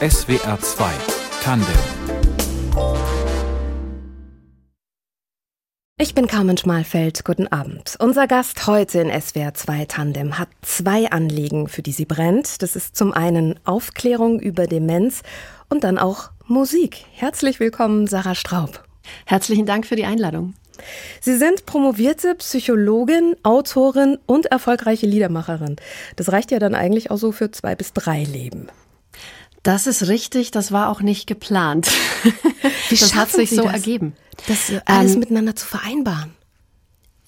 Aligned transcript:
SWR 0.00 0.58
2 0.60 0.92
Tandem 1.42 1.66
Ich 5.98 6.14
bin 6.14 6.26
Carmen 6.26 6.56
Schmalfeld. 6.56 7.24
Guten 7.24 7.48
Abend. 7.48 7.96
Unser 7.98 8.26
Gast 8.26 8.66
heute 8.66 9.00
in 9.00 9.20
SWR 9.20 9.54
2 9.54 9.84
Tandem 9.86 10.38
hat 10.38 10.48
zwei 10.62 11.10
Anliegen, 11.10 11.68
für 11.68 11.82
die 11.82 11.92
sie 11.92 12.04
brennt. 12.04 12.62
Das 12.62 12.76
ist 12.76 12.96
zum 12.96 13.12
einen 13.12 13.58
Aufklärung 13.64 14.40
über 14.40 14.66
Demenz 14.66 15.22
und 15.68 15.84
dann 15.84 15.98
auch 15.98 16.30
Musik. 16.46 17.04
Herzlich 17.12 17.60
willkommen, 17.60 18.06
Sarah 18.06 18.34
Straub. 18.34 18.84
Herzlichen 19.26 19.66
Dank 19.66 19.86
für 19.86 19.96
die 19.96 20.04
Einladung. 20.04 20.54
Sie 21.20 21.36
sind 21.36 21.66
promovierte 21.66 22.34
Psychologin, 22.36 23.36
Autorin 23.42 24.18
und 24.26 24.46
erfolgreiche 24.46 25.06
Liedermacherin. 25.06 25.76
Das 26.16 26.32
reicht 26.32 26.50
ja 26.50 26.58
dann 26.58 26.74
eigentlich 26.74 27.10
auch 27.10 27.18
so 27.18 27.32
für 27.32 27.50
zwei 27.50 27.74
bis 27.74 27.92
drei 27.92 28.24
Leben. 28.24 28.68
Das 29.62 29.86
ist 29.86 30.08
richtig, 30.08 30.50
das 30.50 30.72
war 30.72 30.88
auch 30.88 31.00
nicht 31.02 31.26
geplant. 31.26 31.88
Wie 32.88 32.96
das 32.96 33.14
hat 33.14 33.30
sich 33.30 33.50
Sie 33.50 33.56
so 33.56 33.62
das? 33.62 33.74
ergeben, 33.74 34.14
das 34.48 34.72
alles 34.86 35.14
ähm, 35.14 35.20
miteinander 35.20 35.54
zu 35.54 35.66
vereinbaren. 35.66 36.34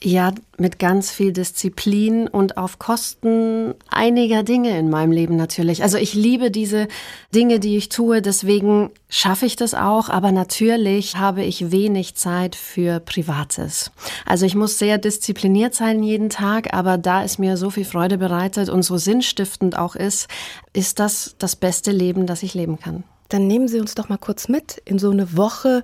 Ja, 0.06 0.34
mit 0.58 0.78
ganz 0.78 1.10
viel 1.10 1.32
Disziplin 1.32 2.28
und 2.28 2.58
auf 2.58 2.78
Kosten 2.78 3.72
einiger 3.88 4.42
Dinge 4.42 4.78
in 4.78 4.90
meinem 4.90 5.12
Leben 5.12 5.34
natürlich. 5.36 5.82
Also 5.82 5.96
ich 5.96 6.12
liebe 6.12 6.50
diese 6.50 6.88
Dinge, 7.34 7.58
die 7.58 7.78
ich 7.78 7.88
tue, 7.88 8.20
deswegen 8.20 8.90
schaffe 9.08 9.46
ich 9.46 9.56
das 9.56 9.72
auch, 9.72 10.10
aber 10.10 10.30
natürlich 10.30 11.16
habe 11.16 11.42
ich 11.42 11.70
wenig 11.70 12.16
Zeit 12.16 12.54
für 12.54 13.00
Privates. 13.00 13.92
Also 14.26 14.44
ich 14.44 14.54
muss 14.54 14.78
sehr 14.78 14.98
diszipliniert 14.98 15.74
sein 15.74 16.02
jeden 16.02 16.28
Tag, 16.28 16.74
aber 16.74 16.98
da 16.98 17.24
es 17.24 17.38
mir 17.38 17.56
so 17.56 17.70
viel 17.70 17.86
Freude 17.86 18.18
bereitet 18.18 18.68
und 18.68 18.82
so 18.82 18.98
sinnstiftend 18.98 19.78
auch 19.78 19.96
ist, 19.96 20.28
ist 20.74 20.98
das 20.98 21.34
das 21.38 21.56
beste 21.56 21.92
Leben, 21.92 22.26
das 22.26 22.42
ich 22.42 22.52
leben 22.52 22.78
kann. 22.78 23.04
Dann 23.30 23.46
nehmen 23.46 23.68
Sie 23.68 23.80
uns 23.80 23.94
doch 23.94 24.10
mal 24.10 24.18
kurz 24.18 24.48
mit 24.48 24.82
in 24.84 24.98
so 24.98 25.08
eine 25.08 25.34
Woche 25.34 25.82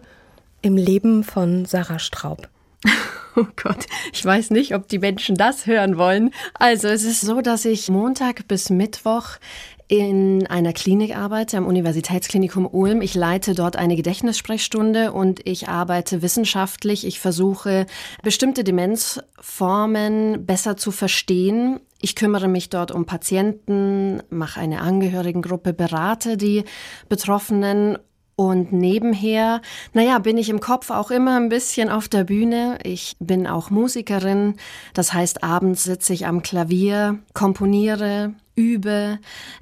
im 0.61 0.77
Leben 0.77 1.25
von 1.25 1.65
Sarah 1.65 1.99
Straub. 1.99 2.51
Oh 3.37 3.47
Gott, 3.57 3.87
ich 4.13 4.25
weiß 4.25 4.51
nicht, 4.51 4.75
ob 4.75 4.89
die 4.89 4.99
Menschen 4.99 5.37
das 5.37 5.67
hören 5.67 5.97
wollen. 5.97 6.33
Also 6.55 6.89
es 6.89 7.05
ist 7.05 7.21
so, 7.21 7.41
dass 7.41 7.65
ich 7.65 7.89
Montag 7.89 8.49
bis 8.49 8.71
Mittwoch 8.71 9.37
in 9.91 10.47
einer 10.47 10.73
Klinik 10.73 11.17
arbeite, 11.17 11.57
am 11.57 11.67
Universitätsklinikum 11.67 12.65
Ulm. 12.65 13.03
Ich 13.03 13.17
leite 13.17 13.55
dort 13.55 13.75
eine 13.75 13.97
Gedächtnissprechstunde 13.97 15.13
und 15.13 15.41
ich 15.45 15.69
arbeite 15.69 16.23
wissenschaftlich. 16.23 17.05
Ich 17.05 17.19
versuche, 17.19 17.87
bestimmte 18.23 18.63
Demenzformen 18.63 20.47
besser 20.47 20.77
zu 20.77 20.93
verstehen. 20.93 21.81
Ich 22.01 22.15
kümmere 22.15 22.47
mich 22.47 22.71
dort 22.71 22.93
um 22.93 23.05
Patienten, 23.05 24.23
mache 24.31 24.61
eine 24.61 24.81
Angehörigengruppe, 24.81 25.73
berate 25.73 26.37
die 26.37 26.63
Betroffenen 27.09 27.99
und 28.41 28.73
nebenher, 28.73 29.61
naja, 29.93 30.19
bin 30.19 30.39
ich 30.39 30.49
im 30.49 30.61
Kopf 30.61 30.89
auch 30.89 31.11
immer 31.11 31.37
ein 31.37 31.51
bisschen 31.51 31.91
auf 31.91 32.09
der 32.09 32.25
Bühne. 32.25 32.79
Ich 32.85 33.15
bin 33.21 33.47
auch 33.47 33.69
Musikerin. 33.69 34.55
Das 34.95 35.13
heißt, 35.13 35.45
abends 35.45 35.85
sitze 35.85 36.15
ich 36.15 36.27
am 36.27 36.41
Klavier, 36.41 37.19
komponiere, 37.35 38.33
übe. 38.55 39.19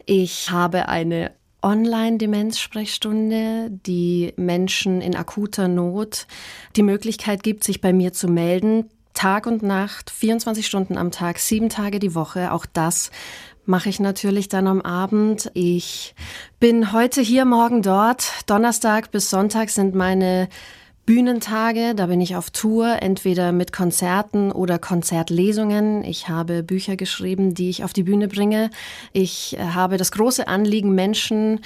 Ich 0.07 0.53
habe 0.53 0.89
eine 0.89 1.33
Online-Demenzsprechstunde, 1.61 3.73
die 3.85 4.33
Menschen 4.37 5.01
in 5.01 5.17
akuter 5.17 5.67
Not 5.67 6.29
die 6.77 6.85
Möglichkeit 6.85 7.43
gibt, 7.43 7.65
sich 7.65 7.81
bei 7.81 7.93
mir 7.93 8.13
zu 8.13 8.29
melden. 8.29 8.85
Tag 9.13 9.49
und 9.49 9.65
Nacht, 9.65 10.11
24 10.11 10.65
Stunden 10.65 10.97
am 10.97 11.11
Tag, 11.11 11.41
sieben 11.41 11.69
Tage 11.69 11.99
die 11.99 12.15
Woche. 12.15 12.53
Auch 12.53 12.65
das 12.65 13.11
mache 13.69 13.91
ich 13.91 14.01
natürlich 14.01 14.49
dann 14.49 14.67
am 14.67 14.81
Abend. 14.81 15.51
Ich 15.53 16.15
bin 16.59 16.93
heute 16.93 17.21
hier, 17.21 17.45
morgen 17.45 17.83
dort. 17.83 18.25
Donnerstag 18.47 19.11
bis 19.11 19.29
Sonntag 19.29 19.69
sind 19.69 19.95
meine 19.95 20.49
Bühnentage, 21.05 21.95
da 21.95 22.07
bin 22.07 22.21
ich 22.21 22.35
auf 22.35 22.51
Tour, 22.51 23.01
entweder 23.01 23.53
mit 23.53 23.73
Konzerten 23.73 24.53
oder 24.53 24.79
Konzertlesungen. 24.79 26.03
Ich 26.03 26.29
habe 26.29 26.63
Bücher 26.63 26.97
geschrieben, 26.97 27.55
die 27.55 27.69
ich 27.69 27.85
auf 27.85 27.93
die 27.93 28.03
Bühne 28.03 28.29
bringe. 28.29 28.71
Ich 29.13 29.57
äh, 29.59 29.63
habe 29.63 29.99
das 29.99 30.13
große 30.13 30.49
Anliegen, 30.49 30.95
Menschen 30.95 31.61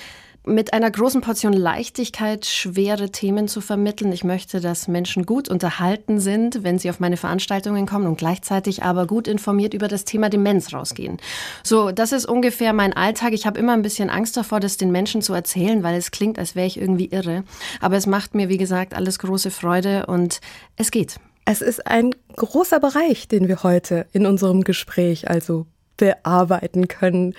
mit 0.45 0.73
einer 0.73 0.91
großen 0.91 1.21
Portion 1.21 1.53
Leichtigkeit 1.53 2.47
schwere 2.47 3.11
Themen 3.11 3.47
zu 3.47 3.61
vermitteln. 3.61 4.13
Ich 4.13 4.25
möchte, 4.25 4.61
dass 4.61 4.89
Menschen 4.89 5.25
gut 5.25 5.49
unterhalten 5.49 6.19
sind, 6.19 6.65
wenn 6.65 6.79
sie 6.79 6.91
auf 6.91 6.99
meine 6.99 7.17
Veranstaltungen 7.17 7.87
kommen 7.87 8.07
und 8.07 8.19
gleichzeitig 8.19 8.83
aber 8.83 9.07
gut 9.07 9.29
informiert 9.29 9.73
über 9.73 9.87
das 9.87 10.05
Thema 10.05 10.31
Demenz 10.31 10.73
rausgehen. 10.73 11.19
So, 11.63 11.93
das 11.93 12.13
ist 12.13 12.27
ungefähr 12.27 12.73
mein 12.73 12.93
Alltag. 12.93 13.33
Ich 13.33 13.47
habe 13.47 13.59
immer 13.59 13.73
ein 13.73 13.83
bisschen 13.83 14.11
Angst 14.11 14.37
davor, 14.37 14.59
das 14.59 14.77
den 14.77 14.91
Menschen 14.91 15.23
zu 15.23 15.33
erzählen, 15.33 15.83
weil 15.83 15.97
es 15.97 16.11
klingt, 16.11 16.39
als 16.39 16.57
wäre 16.57 16.67
ich 16.67 16.81
irgendwie 16.81 17.07
irre. 17.07 17.45
Aber 17.81 17.97
es 17.97 18.07
macht 18.07 18.35
mir, 18.35 18.49
wie 18.49 18.59
gesagt, 18.59 18.95
alles 18.95 19.21
große 19.21 19.51
Freude 19.51 20.07
und 20.07 20.41
es 20.77 20.91
geht. 20.91 21.17
Es 21.45 21.61
ist 21.61 21.87
ein 21.87 22.15
großer 22.37 22.81
Bereich, 22.81 23.29
den 23.29 23.49
wir 23.49 23.63
heute 23.63 24.07
in 24.13 24.27
unserem 24.27 24.63
Gespräch 24.63 25.29
also 25.29 25.67
bearbeiten 25.97 26.89
können. 26.89 27.35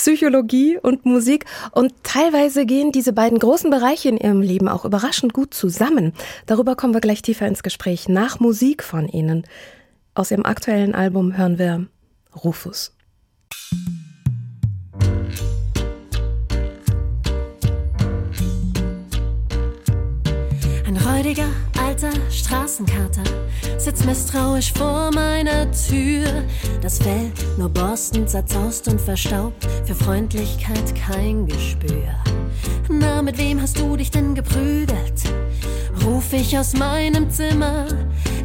Psychologie 0.00 0.78
und 0.78 1.04
Musik. 1.04 1.44
Und 1.72 1.92
teilweise 2.04 2.64
gehen 2.64 2.90
diese 2.90 3.12
beiden 3.12 3.38
großen 3.38 3.68
Bereiche 3.68 4.08
in 4.08 4.16
ihrem 4.16 4.40
Leben 4.40 4.66
auch 4.66 4.86
überraschend 4.86 5.34
gut 5.34 5.52
zusammen. 5.52 6.14
Darüber 6.46 6.74
kommen 6.74 6.94
wir 6.94 7.02
gleich 7.02 7.20
tiefer 7.20 7.46
ins 7.46 7.62
Gespräch 7.62 8.08
nach 8.08 8.40
Musik 8.40 8.82
von 8.82 9.06
Ihnen. 9.08 9.44
Aus 10.14 10.30
Ihrem 10.30 10.46
aktuellen 10.46 10.94
Album 10.94 11.36
hören 11.36 11.58
wir 11.58 11.86
Rufus. 12.34 12.96
Ein 20.86 20.96
räudiger 20.96 21.48
alter 21.80 22.12
Straßenkater 22.30 23.22
sitzt 23.78 24.04
misstrauisch 24.04 24.72
vor 24.72 25.10
meiner 25.12 25.70
Tür. 25.72 26.44
Das 26.82 26.98
Fell 26.98 27.32
nur 27.58 27.68
borstend, 27.68 28.28
zerzaust 28.28 28.88
und 28.88 29.00
verstaubt, 29.00 29.66
für 29.84 29.94
Freundlichkeit 29.94 30.94
kein 30.94 31.46
Gespür. 31.46 32.14
Na, 32.88 33.22
mit 33.22 33.38
wem 33.38 33.60
hast 33.60 33.78
du 33.78 33.96
dich 33.96 34.10
denn 34.10 34.34
geprügelt? 34.34 35.22
Ruf 36.04 36.32
ich 36.32 36.56
aus 36.58 36.74
meinem 36.74 37.30
Zimmer. 37.30 37.86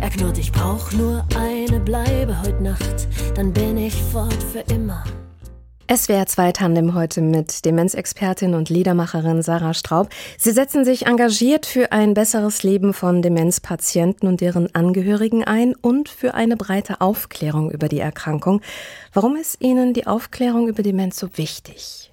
Er 0.02 0.10
knurrt, 0.10 0.38
ich 0.38 0.52
brauch 0.52 0.92
nur 0.92 1.26
eine 1.36 1.80
Bleibe 1.80 2.42
heut 2.42 2.62
Nacht, 2.62 3.08
dann 3.36 3.54
bin 3.54 3.78
ich 3.78 3.96
fort 4.12 4.44
für 4.52 4.60
immer. 4.74 5.04
SWR 5.88 6.26
2 6.26 6.52
Tandem 6.52 6.96
heute 6.96 7.22
mit 7.22 7.64
Demenzexpertin 7.64 8.56
und 8.56 8.70
Liedermacherin 8.70 9.44
Sarah 9.44 9.76
Straub. 9.76 10.10
Sie 10.36 10.50
setzen 10.50 10.84
sich 10.84 11.06
engagiert 11.06 11.68
für 11.68 11.92
ein 11.92 12.16
besseres 12.16 12.64
Leben 12.64 12.92
von 12.92 13.22
Demenzpatienten 13.22 14.28
und 14.28 14.42
deren 14.42 14.74
Angehörigen 14.74 15.44
ein 15.44 15.76
und 15.76 16.10
für 16.10 16.34
eine 16.34 16.58
breite 16.58 17.02
Aufklärung 17.02 17.70
über 17.70 17.88
die 17.88 18.00
Erkrankung. 18.00 18.62
Warum 19.14 19.36
ist 19.36 19.62
Ihnen 19.62 19.94
die 19.94 20.08
Aufklärung 20.08 20.68
über 20.70 20.82
Demenz 20.82 21.20
so 21.20 21.30
wichtig? 21.38 22.12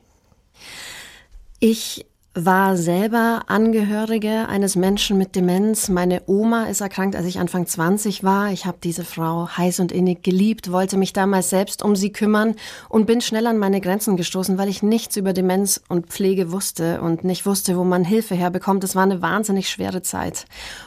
Ich 1.59 2.05
war 2.35 2.79
selber 2.79 3.43
Angehörige 3.49 4.49
eines 4.49 4.75
Menschen 4.75 5.19
mit 5.19 5.37
Demenz. 5.37 5.91
Meine 5.91 6.23
Oma 6.27 6.65
ist 6.65 6.81
erkrankt, 6.81 7.15
als 7.15 7.27
ich 7.27 7.39
Anfang 7.39 7.67
20 7.67 8.25
war. 8.25 8.51
Ich 8.51 8.65
habe 8.65 8.79
diese 8.83 9.05
Frau 9.05 9.49
heiß 9.49 9.81
und 9.81 9.93
innig 9.93 10.23
geliebt, 10.23 10.73
wollte 10.73 10.97
mich 10.97 11.13
damals 11.13 11.51
selbst 11.51 11.83
um 11.83 11.95
sie 11.95 12.11
kümmern 12.11 12.55
und 12.89 13.07
bin 13.07 13.21
schnell 13.21 13.47
an 13.47 13.59
meine 13.59 13.83
Grenzen 13.83 14.17
gestoßen, 14.17 14.57
weil 14.57 14.71
ich 14.71 14.83
nichts 14.83 15.17
über 15.19 15.35
Demenz 15.35 15.83
und 15.91 16.07
Pflege 16.07 16.53
wusste 16.53 17.03
und 17.03 17.23
nicht 17.23 17.45
wusste, 17.45 17.77
wo 17.77 17.85
man 17.85 18.03
Hilfe 18.03 18.35
herbekommt. 18.35 18.83
Es 18.83 18.97
war 18.97 19.03
eine 19.03 19.21
wahnsinnig 19.21 19.69
schwere 19.69 20.01
Zeit. 20.01 20.47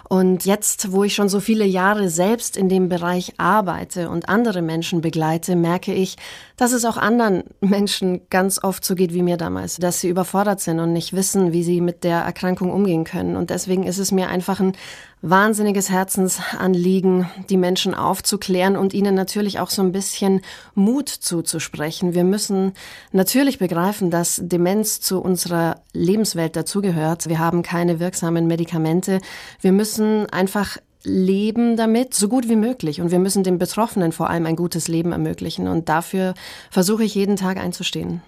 Und 0.10 0.46
jetzt, 0.46 0.92
wo 0.92 1.04
ich 1.04 1.14
schon 1.14 1.30
so 1.30 1.40
viele 1.40 1.66
Jahre 1.66 2.10
selbst 2.10 2.58
in 2.58 2.70
dem 2.70 2.90
Bereich 2.90 3.34
arbeite 3.38 4.10
und 4.10 4.30
andere 4.30 4.64
Menschen 4.64 5.02
begleite, 5.02 5.56
merke 5.56 5.94
ich, 5.94 6.16
dass 6.58 6.72
es 6.72 6.86
auch 6.86 6.98
anderen 6.98 7.44
Menschen 7.60 8.22
ganz 8.30 8.64
oft 8.64 8.86
so 8.86 8.96
geht 8.96 9.14
wie 9.14 9.24
mir 9.24 9.38
damals, 9.38 9.78
dass 9.78 10.00
sie 10.00 10.10
überfordert 10.10 10.62
sind 10.62 10.80
und 10.80 10.94
nicht 10.94 11.14
wissen, 11.14 11.52
wie 11.52 11.64
sie 11.64 11.82
mit 11.82 12.04
der 12.04 12.20
Erkrankung 12.20 12.72
umgehen 12.72 13.04
können. 13.04 13.36
Und 13.36 13.50
deswegen 13.50 13.84
ist 13.84 13.98
es 13.98 14.12
mir 14.12 14.30
einfach 14.30 14.60
ein 14.60 14.74
wahnsinniges 15.22 15.90
Herzensanliegen, 15.90 17.28
die 17.50 17.58
Menschen 17.58 17.96
aufzuklären 17.96 18.78
und 18.78 18.94
ihnen 18.94 19.16
natürlich 19.16 19.60
auch 19.60 19.70
so 19.70 19.82
ein 19.82 19.92
bisschen 19.92 20.42
Mut 20.76 21.10
zuzusprechen. 21.10 22.14
Wir 22.14 22.24
müssen 22.24 22.74
natürlich 23.12 23.58
begreifen, 23.58 24.12
dass 24.12 24.40
Demenz 24.44 25.02
zu 25.02 25.20
unserer 25.20 25.82
Lebenswelt 25.94 26.56
dazugehört. 26.56 27.28
Wir 27.28 27.40
haben 27.40 27.64
keine 27.64 28.00
wirksamen 28.00 28.46
Medikamente. 28.48 29.20
Wir 29.62 29.72
müssen 29.72 30.30
einfach 30.30 30.78
leben 31.06 31.78
damit, 31.78 32.14
so 32.14 32.28
gut 32.28 32.50
wie 32.50 32.56
möglich. 32.56 33.02
Und 33.02 33.12
wir 33.12 33.20
müssen 33.20 33.44
den 33.44 33.58
Betroffenen 33.58 34.12
vor 34.12 34.30
allem 34.30 34.46
ein 34.46 34.56
gutes 34.56 34.88
Leben 34.88 35.12
ermöglichen. 35.12 35.68
Und 35.68 35.90
dafür 35.90 36.34
versuche 36.70 37.04
ich 37.04 37.16
jeden 37.16 37.36
Tag 37.36 37.58
einzustehen. 37.58 38.22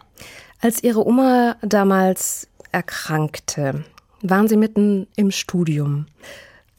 Als 0.62 0.84
Ihre 0.84 1.06
Oma 1.06 1.56
damals 1.62 2.48
erkrankte, 2.72 3.84
waren 4.22 4.48
Sie 4.48 4.58
mitten 4.58 5.08
im 5.16 5.32
Studium. 5.32 6.08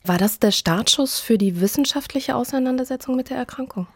War 0.05 0.19
das 0.19 0.39
der 0.39 0.53
Startschuss 0.53 1.21
für 1.21 1.39
die 1.39 1.61
wissenschaftliche 1.61 2.35
Auseinandersetzung 2.35 3.17
mit 3.17 3.31
der 3.31 3.37
Erkrankung? 3.37 3.87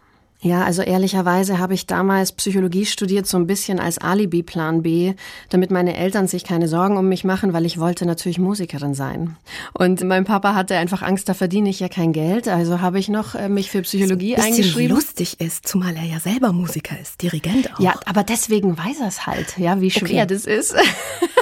Ja, 0.44 0.64
also 0.64 0.82
ehrlicherweise 0.82 1.60
habe 1.60 1.74
ich 1.74 1.86
damals 1.86 2.32
Psychologie 2.32 2.84
studiert, 2.84 3.28
so 3.28 3.36
ein 3.36 3.46
bisschen 3.46 3.78
als 3.78 3.98
Alibi-Plan 3.98 4.82
B, 4.82 5.14
damit 5.50 5.70
meine 5.70 5.96
Eltern 5.96 6.26
sich 6.26 6.42
keine 6.42 6.66
Sorgen 6.66 6.96
um 6.96 7.08
mich 7.08 7.22
machen, 7.22 7.52
weil 7.52 7.64
ich 7.64 7.78
wollte 7.78 8.06
natürlich 8.06 8.40
Musikerin 8.40 8.92
sein. 8.92 9.36
Und 9.72 10.02
mein 10.02 10.24
Papa 10.24 10.56
hatte 10.56 10.76
einfach 10.76 11.02
Angst, 11.02 11.28
da 11.28 11.34
verdiene 11.34 11.70
ich 11.70 11.78
ja 11.78 11.88
kein 11.88 12.12
Geld, 12.12 12.48
also 12.48 12.80
habe 12.80 12.98
ich 12.98 13.08
noch 13.08 13.36
äh, 13.36 13.48
mich 13.48 13.70
für 13.70 13.82
Psychologie 13.82 14.34
so 14.34 14.42
ein 14.42 14.52
eingeschrieben. 14.52 14.96
lustig 14.96 15.40
ist, 15.40 15.68
zumal 15.68 15.94
er 15.94 16.04
ja 16.04 16.18
selber 16.18 16.52
Musiker 16.52 16.98
ist, 17.00 17.22
Dirigent 17.22 17.72
auch. 17.74 17.78
Ja, 17.78 17.94
aber 18.04 18.24
deswegen 18.24 18.76
weiß 18.76 18.98
er 19.00 19.06
es 19.06 19.26
halt, 19.26 19.56
ja, 19.58 19.80
wie 19.80 19.92
schwer 19.92 20.24
okay. 20.24 20.26
das 20.26 20.46
ist. 20.46 20.74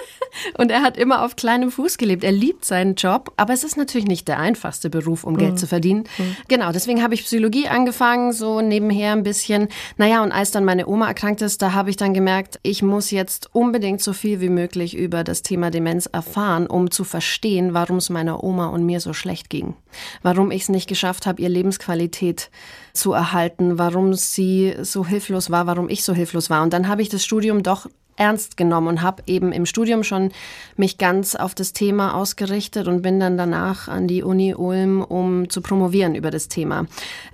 Und 0.58 0.70
er 0.70 0.82
hat 0.82 0.96
immer 0.96 1.24
auf 1.24 1.36
kleinem 1.36 1.70
Fuß 1.70 1.98
gelebt. 1.98 2.24
Er 2.24 2.32
liebt 2.32 2.64
seinen 2.64 2.94
Job, 2.94 3.32
aber 3.36 3.52
es 3.52 3.64
ist 3.64 3.76
natürlich 3.76 4.06
nicht 4.06 4.28
der 4.28 4.38
einfachste 4.38 4.90
Beruf, 4.90 5.24
um 5.24 5.34
mhm. 5.34 5.38
Geld 5.38 5.58
zu 5.58 5.66
verdienen. 5.66 6.04
Mhm. 6.18 6.36
Genau, 6.48 6.72
deswegen 6.72 7.02
habe 7.02 7.14
ich 7.14 7.24
Psychologie 7.24 7.68
angefangen, 7.68 8.32
so 8.32 8.60
nebenher 8.60 9.12
ein 9.12 9.22
bisschen. 9.22 9.68
Naja, 9.96 10.22
und 10.22 10.32
als 10.32 10.50
dann 10.50 10.64
meine 10.64 10.86
Oma 10.86 11.08
erkrankt 11.08 11.42
ist, 11.42 11.62
da 11.62 11.72
habe 11.72 11.90
ich 11.90 11.96
dann 11.96 12.14
gemerkt, 12.14 12.58
ich 12.62 12.82
muss 12.82 13.10
jetzt 13.10 13.50
unbedingt 13.52 14.02
so 14.02 14.12
viel 14.12 14.40
wie 14.40 14.48
möglich 14.48 14.96
über 14.96 15.24
das 15.24 15.42
Thema 15.42 15.70
Demenz 15.70 16.06
erfahren, 16.06 16.66
um 16.66 16.90
zu 16.90 17.04
verstehen, 17.04 17.74
warum 17.74 17.96
es 17.96 18.10
meiner 18.10 18.42
Oma 18.44 18.68
und 18.68 18.84
mir 18.84 19.00
so 19.00 19.12
schlecht 19.12 19.50
ging. 19.50 19.74
Warum 20.22 20.50
ich 20.50 20.62
es 20.62 20.68
nicht 20.68 20.88
geschafft 20.88 21.26
habe, 21.26 21.42
ihr 21.42 21.48
Lebensqualität 21.48 22.50
zu 22.92 23.12
erhalten, 23.12 23.78
warum 23.78 24.14
sie 24.14 24.74
so 24.82 25.06
hilflos 25.06 25.50
war, 25.50 25.66
warum 25.66 25.88
ich 25.88 26.04
so 26.04 26.14
hilflos 26.14 26.50
war. 26.50 26.62
Und 26.62 26.72
dann 26.72 26.88
habe 26.88 27.02
ich 27.02 27.08
das 27.08 27.24
Studium 27.24 27.62
doch 27.62 27.86
ernst 28.16 28.56
genommen 28.56 28.88
und 28.88 29.02
habe 29.02 29.22
eben 29.26 29.52
im 29.52 29.66
Studium 29.66 30.02
schon 30.02 30.32
mich 30.76 30.98
ganz 30.98 31.34
auf 31.34 31.54
das 31.54 31.72
Thema 31.72 32.14
ausgerichtet 32.14 32.88
und 32.88 33.02
bin 33.02 33.20
dann 33.20 33.36
danach 33.36 33.88
an 33.88 34.06
die 34.06 34.22
Uni 34.22 34.54
Ulm, 34.54 35.02
um 35.02 35.48
zu 35.48 35.60
promovieren 35.60 36.14
über 36.14 36.30
das 36.30 36.48
Thema. 36.48 36.86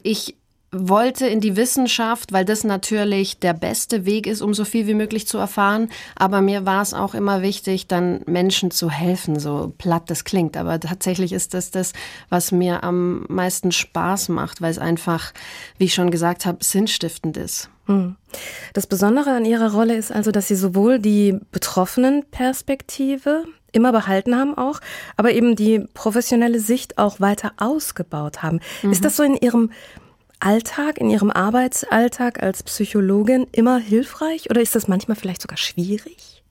Ich 0.03 0.37
wollte 0.73 1.27
in 1.27 1.41
die 1.41 1.57
Wissenschaft, 1.57 2.33
weil 2.33 2.45
das 2.45 2.65
natürlich 2.65 3.39
der 3.39 3.55
beste 3.55 4.05
Weg 4.05 4.27
ist, 4.27 4.43
um 4.43 4.53
so 4.53 4.65
viel 4.65 4.87
wie 4.87 4.95
möglich 4.95 5.27
zu 5.27 5.39
erfahren. 5.39 5.89
Aber 6.17 6.41
mir 6.41 6.67
war 6.67 6.83
es 6.83 6.93
auch 6.93 7.15
immer 7.15 7.43
wichtig, 7.43 7.87
dann 7.87 8.21
Menschen 8.27 8.71
zu 8.71 8.91
helfen, 8.91 9.39
so 9.39 9.73
platt 9.79 10.11
das 10.11 10.25
klingt. 10.25 10.57
Aber 10.57 10.79
tatsächlich 10.81 11.33
ist 11.33 11.55
das 11.55 11.71
das, 11.71 11.93
was 12.29 12.53
mir 12.53 12.85
am 12.85 13.25
meisten 13.29 13.73
Spaß 13.73 14.29
macht, 14.29 14.61
weil 14.61 14.71
es 14.71 14.79
einfach, 14.79 15.33
wie 15.79 15.85
ich 15.85 15.95
schon 15.95 16.11
gesagt 16.11 16.47
habe, 16.47 16.59
sinnstiftend 16.63 17.37
ist. 17.37 17.71
Hm. 17.87 18.17
Das 18.75 18.87
Besondere 18.87 19.31
an 19.31 19.45
Ihrer 19.45 19.73
Rolle 19.73 19.95
ist 19.95 20.11
also, 20.11 20.33
dass 20.33 20.49
Sie 20.49 20.57
sowohl 20.57 20.99
die 20.99 21.39
betroffenen 21.53 22.25
Perspektive 22.31 23.45
immer 23.73 23.93
behalten 23.93 24.37
haben 24.37 24.57
auch, 24.57 24.81
aber 25.17 25.33
eben 25.33 25.55
die 25.55 25.85
professionelle 25.95 26.59
Sicht 26.59 26.99
auch 26.99 27.21
weiter 27.21 27.53
ausgebaut 27.59 28.43
haben. 28.43 28.61
Mhm. 28.83 28.91
Ist 28.91 29.05
das 29.05 29.17
so 29.17 29.23
in 29.23 29.37
Ihrem 29.37 29.71
Alltag, 30.41 30.99
in 30.99 31.11
Ihrem 31.11 31.31
Arbeitsalltag 31.31 32.43
als 32.43 32.63
Psychologin 32.63 33.47
immer 33.53 33.79
hilfreich 33.79 34.51
oder 34.51 34.61
ist 34.61 34.75
das 34.75 34.89
manchmal 34.89 35.17
vielleicht 35.17 35.43
sogar 35.43 35.59
schwierig? 35.59 36.43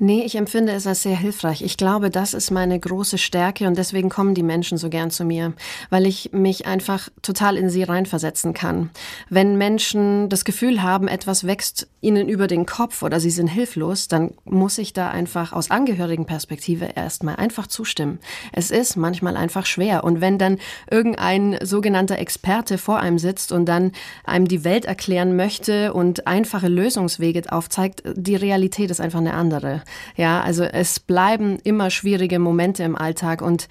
Nee, 0.00 0.22
ich 0.24 0.36
empfinde 0.36 0.72
es 0.72 0.86
als 0.86 1.02
sehr 1.02 1.16
hilfreich. 1.16 1.60
Ich 1.62 1.76
glaube, 1.76 2.10
das 2.10 2.32
ist 2.32 2.52
meine 2.52 2.78
große 2.78 3.18
Stärke 3.18 3.66
und 3.66 3.76
deswegen 3.76 4.08
kommen 4.08 4.34
die 4.34 4.44
Menschen 4.44 4.78
so 4.78 4.90
gern 4.90 5.10
zu 5.10 5.24
mir, 5.24 5.54
weil 5.90 6.06
ich 6.06 6.30
mich 6.32 6.66
einfach 6.66 7.08
total 7.20 7.56
in 7.56 7.68
sie 7.68 7.82
reinversetzen 7.82 8.54
kann. 8.54 8.90
Wenn 9.28 9.58
Menschen 9.58 10.28
das 10.28 10.44
Gefühl 10.44 10.84
haben, 10.84 11.08
etwas 11.08 11.48
wächst 11.48 11.88
ihnen 12.00 12.28
über 12.28 12.46
den 12.46 12.64
Kopf 12.64 13.02
oder 13.02 13.18
sie 13.18 13.30
sind 13.30 13.48
hilflos, 13.48 14.06
dann 14.06 14.34
muss 14.44 14.78
ich 14.78 14.92
da 14.92 15.10
einfach 15.10 15.52
aus 15.52 15.68
Angehörigenperspektive 15.72 16.90
erstmal 16.94 17.34
einfach 17.34 17.66
zustimmen. 17.66 18.20
Es 18.52 18.70
ist 18.70 18.96
manchmal 18.96 19.36
einfach 19.36 19.66
schwer 19.66 20.04
und 20.04 20.20
wenn 20.20 20.38
dann 20.38 20.58
irgendein 20.88 21.58
sogenannter 21.60 22.18
Experte 22.18 22.78
vor 22.78 23.00
einem 23.00 23.18
sitzt 23.18 23.50
und 23.50 23.66
dann 23.66 23.90
einem 24.22 24.46
die 24.46 24.62
Welt 24.62 24.84
erklären 24.84 25.34
möchte 25.34 25.92
und 25.92 26.28
einfache 26.28 26.68
Lösungswege 26.68 27.42
aufzeigt, 27.50 28.04
die 28.14 28.36
Realität 28.36 28.92
ist 28.92 29.00
einfach 29.00 29.18
eine 29.18 29.34
andere. 29.34 29.82
Ja, 30.16 30.40
also 30.42 30.64
es 30.64 31.00
bleiben 31.00 31.58
immer 31.62 31.90
schwierige 31.90 32.38
Momente 32.38 32.82
im 32.82 32.96
Alltag 32.96 33.42
und 33.42 33.68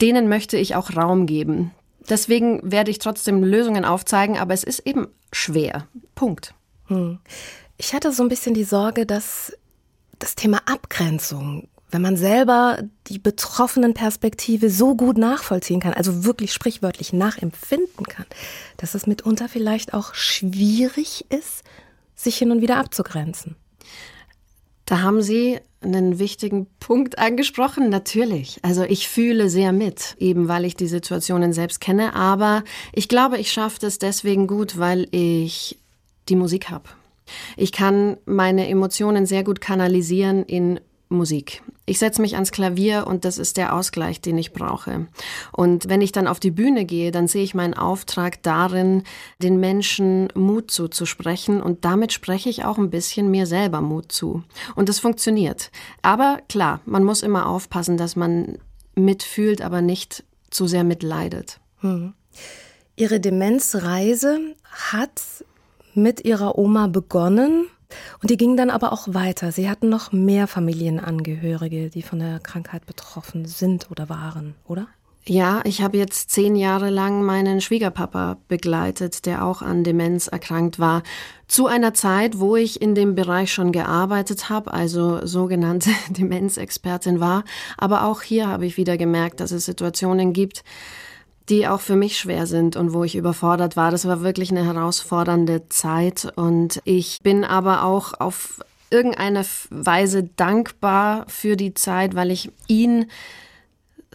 denen 0.00 0.28
möchte 0.28 0.56
ich 0.56 0.74
auch 0.74 0.94
Raum 0.96 1.26
geben. 1.26 1.72
Deswegen 2.08 2.60
werde 2.62 2.90
ich 2.90 2.98
trotzdem 2.98 3.42
Lösungen 3.42 3.84
aufzeigen, 3.84 4.38
aber 4.38 4.54
es 4.54 4.64
ist 4.64 4.80
eben 4.80 5.08
schwer. 5.32 5.86
Punkt. 6.14 6.54
Hm. 6.86 7.18
Ich 7.76 7.94
hatte 7.94 8.12
so 8.12 8.22
ein 8.22 8.28
bisschen 8.28 8.54
die 8.54 8.64
Sorge, 8.64 9.06
dass 9.06 9.52
das 10.18 10.34
Thema 10.34 10.62
Abgrenzung, 10.66 11.68
wenn 11.90 12.02
man 12.02 12.16
selber 12.16 12.78
die 13.06 13.18
betroffenen 13.18 13.94
Perspektive 13.94 14.70
so 14.70 14.94
gut 14.94 15.16
nachvollziehen 15.16 15.80
kann, 15.80 15.94
also 15.94 16.24
wirklich 16.24 16.52
sprichwörtlich 16.52 17.12
nachempfinden 17.12 18.06
kann, 18.06 18.26
dass 18.76 18.94
es 18.94 19.06
mitunter 19.06 19.48
vielleicht 19.48 19.94
auch 19.94 20.14
schwierig 20.14 21.26
ist, 21.30 21.62
sich 22.14 22.36
hin 22.36 22.50
und 22.50 22.60
wieder 22.60 22.76
abzugrenzen. 22.76 23.56
Da 24.88 25.02
haben 25.02 25.20
Sie 25.20 25.58
einen 25.82 26.18
wichtigen 26.18 26.66
Punkt 26.80 27.18
angesprochen. 27.18 27.90
Natürlich. 27.90 28.58
Also 28.62 28.84
ich 28.84 29.06
fühle 29.06 29.50
sehr 29.50 29.70
mit, 29.72 30.16
eben 30.18 30.48
weil 30.48 30.64
ich 30.64 30.76
die 30.76 30.86
Situationen 30.86 31.52
selbst 31.52 31.82
kenne. 31.82 32.14
Aber 32.14 32.64
ich 32.94 33.10
glaube, 33.10 33.36
ich 33.36 33.52
schaffe 33.52 33.76
das 33.80 33.98
deswegen 33.98 34.46
gut, 34.46 34.78
weil 34.78 35.06
ich 35.10 35.78
die 36.30 36.36
Musik 36.36 36.70
habe. 36.70 36.88
Ich 37.58 37.70
kann 37.70 38.16
meine 38.24 38.66
Emotionen 38.66 39.26
sehr 39.26 39.44
gut 39.44 39.60
kanalisieren 39.60 40.42
in 40.42 40.80
Musik. 41.08 41.62
Ich 41.86 41.98
setze 41.98 42.20
mich 42.20 42.34
ans 42.34 42.52
Klavier 42.52 43.06
und 43.06 43.24
das 43.24 43.38
ist 43.38 43.56
der 43.56 43.74
Ausgleich, 43.74 44.20
den 44.20 44.36
ich 44.36 44.52
brauche. 44.52 45.06
Und 45.52 45.88
wenn 45.88 46.02
ich 46.02 46.12
dann 46.12 46.26
auf 46.26 46.38
die 46.38 46.50
Bühne 46.50 46.84
gehe, 46.84 47.10
dann 47.10 47.28
sehe 47.28 47.42
ich 47.42 47.54
meinen 47.54 47.74
Auftrag 47.74 48.42
darin, 48.42 49.04
den 49.42 49.58
Menschen 49.58 50.28
Mut 50.34 50.70
zuzusprechen 50.70 51.62
und 51.62 51.84
damit 51.86 52.12
spreche 52.12 52.50
ich 52.50 52.64
auch 52.64 52.76
ein 52.76 52.90
bisschen 52.90 53.30
mir 53.30 53.46
selber 53.46 53.80
Mut 53.80 54.12
zu. 54.12 54.42
Und 54.74 54.90
das 54.90 54.98
funktioniert. 54.98 55.70
Aber 56.02 56.40
klar, 56.48 56.80
man 56.84 57.04
muss 57.04 57.22
immer 57.22 57.46
aufpassen, 57.48 57.96
dass 57.96 58.14
man 58.14 58.58
mitfühlt, 58.94 59.62
aber 59.62 59.80
nicht 59.80 60.24
zu 60.50 60.66
sehr 60.66 60.84
mitleidet. 60.84 61.58
Hm. 61.80 62.12
Ihre 62.96 63.20
Demenzreise 63.20 64.40
hat 64.64 65.22
mit 65.94 66.24
ihrer 66.24 66.58
Oma 66.58 66.88
begonnen 66.88 67.66
und 68.20 68.30
die 68.30 68.36
ging 68.36 68.56
dann 68.56 68.70
aber 68.70 68.92
auch 68.92 69.08
weiter. 69.08 69.52
Sie 69.52 69.68
hatten 69.68 69.88
noch 69.88 70.12
mehr 70.12 70.46
Familienangehörige, 70.46 71.90
die 71.90 72.02
von 72.02 72.18
der 72.18 72.38
Krankheit 72.40 72.86
betroffen 72.86 73.46
sind 73.46 73.90
oder 73.90 74.08
waren, 74.08 74.54
oder? 74.66 74.88
Ja, 75.28 75.60
ich 75.64 75.82
habe 75.82 75.98
jetzt 75.98 76.30
zehn 76.30 76.56
Jahre 76.56 76.88
lang 76.88 77.22
meinen 77.22 77.60
Schwiegerpapa 77.60 78.38
begleitet, 78.48 79.26
der 79.26 79.44
auch 79.44 79.60
an 79.60 79.84
Demenz 79.84 80.26
erkrankt 80.26 80.78
war. 80.78 81.02
Zu 81.48 81.66
einer 81.66 81.92
Zeit, 81.92 82.38
wo 82.38 82.56
ich 82.56 82.80
in 82.80 82.94
dem 82.94 83.14
Bereich 83.14 83.52
schon 83.52 83.70
gearbeitet 83.70 84.48
habe, 84.48 84.72
also 84.72 85.26
sogenannte 85.26 85.90
Demenzexpertin 86.08 87.20
war. 87.20 87.44
Aber 87.76 88.04
auch 88.04 88.22
hier 88.22 88.48
habe 88.48 88.64
ich 88.64 88.78
wieder 88.78 88.96
gemerkt, 88.96 89.40
dass 89.40 89.50
es 89.50 89.66
Situationen 89.66 90.32
gibt, 90.32 90.64
die 91.48 91.66
auch 91.66 91.80
für 91.80 91.96
mich 91.96 92.18
schwer 92.18 92.46
sind 92.46 92.76
und 92.76 92.92
wo 92.92 93.04
ich 93.04 93.16
überfordert 93.16 93.76
war. 93.76 93.90
Das 93.90 94.06
war 94.06 94.22
wirklich 94.22 94.50
eine 94.50 94.64
herausfordernde 94.64 95.68
Zeit 95.68 96.32
und 96.36 96.80
ich 96.84 97.20
bin 97.22 97.44
aber 97.44 97.84
auch 97.84 98.18
auf 98.20 98.60
irgendeine 98.90 99.44
Weise 99.70 100.24
dankbar 100.24 101.24
für 101.28 101.56
die 101.56 101.74
Zeit, 101.74 102.14
weil 102.14 102.30
ich 102.30 102.50
ihn 102.66 103.06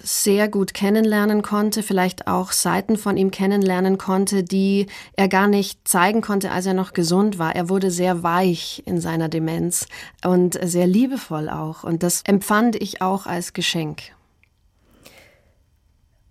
sehr 0.02 0.50
gut 0.50 0.74
kennenlernen 0.74 1.44
konnte, 1.44 1.84
vielleicht 1.84 2.28
auch 2.28 2.52
Seiten 2.52 2.98
von 2.98 3.16
ihm 3.16 3.32
kennenlernen 3.32 3.98
konnte, 3.98 4.44
die 4.44 4.88
er 5.16 5.28
gar 5.28 5.48
nicht 5.48 5.88
zeigen 5.88 6.22
konnte, 6.22 6.52
als 6.52 6.66
er 6.66 6.74
noch 6.74 6.94
gesund 6.94 7.40
war. 7.40 7.56
Er 7.56 7.70
wurde 7.70 7.92
sehr 7.92 8.24
weich 8.24 8.84
in 8.86 9.00
seiner 9.00 9.30
Demenz 9.30 9.86
und 10.26 10.60
sehr 10.62 10.88
liebevoll 10.88 11.50
auch. 11.50 11.84
Und 11.84 12.04
das 12.04 12.22
empfand 12.26 12.76
ich 12.76 13.02
auch 13.02 13.28
als 13.28 13.54
Geschenk. 13.54 14.02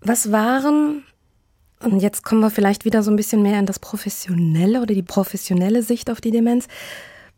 Was 0.05 0.33
waren, 0.33 1.05
und 1.81 2.01
jetzt 2.01 2.25
kommen 2.25 2.41
wir 2.41 2.51
vielleicht 2.51 2.85
wieder 2.85 3.03
so 3.03 3.11
ein 3.11 3.17
bisschen 3.17 3.43
mehr 3.43 3.59
in 3.59 3.67
das 3.67 3.79
Professionelle 3.79 4.81
oder 4.81 4.95
die 4.95 5.03
professionelle 5.03 5.83
Sicht 5.83 6.11
auf 6.11 6.21
die 6.21 6.33
Demenz. 6.33 6.67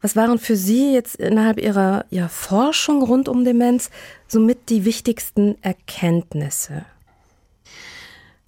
Was 0.01 0.17
waren 0.17 0.39
für 0.39 0.57
Sie 0.57 0.93
jetzt 0.93 1.17
innerhalb 1.17 1.61
Ihrer, 1.61 2.05
Ihrer 2.11 2.29
Forschung 2.29 3.03
rund 3.03 3.29
um 3.29 3.45
Demenz 3.45 3.91
somit 4.29 4.69
die 4.69 4.85
wichtigsten 4.85 5.57
Erkenntnisse? 5.63 6.85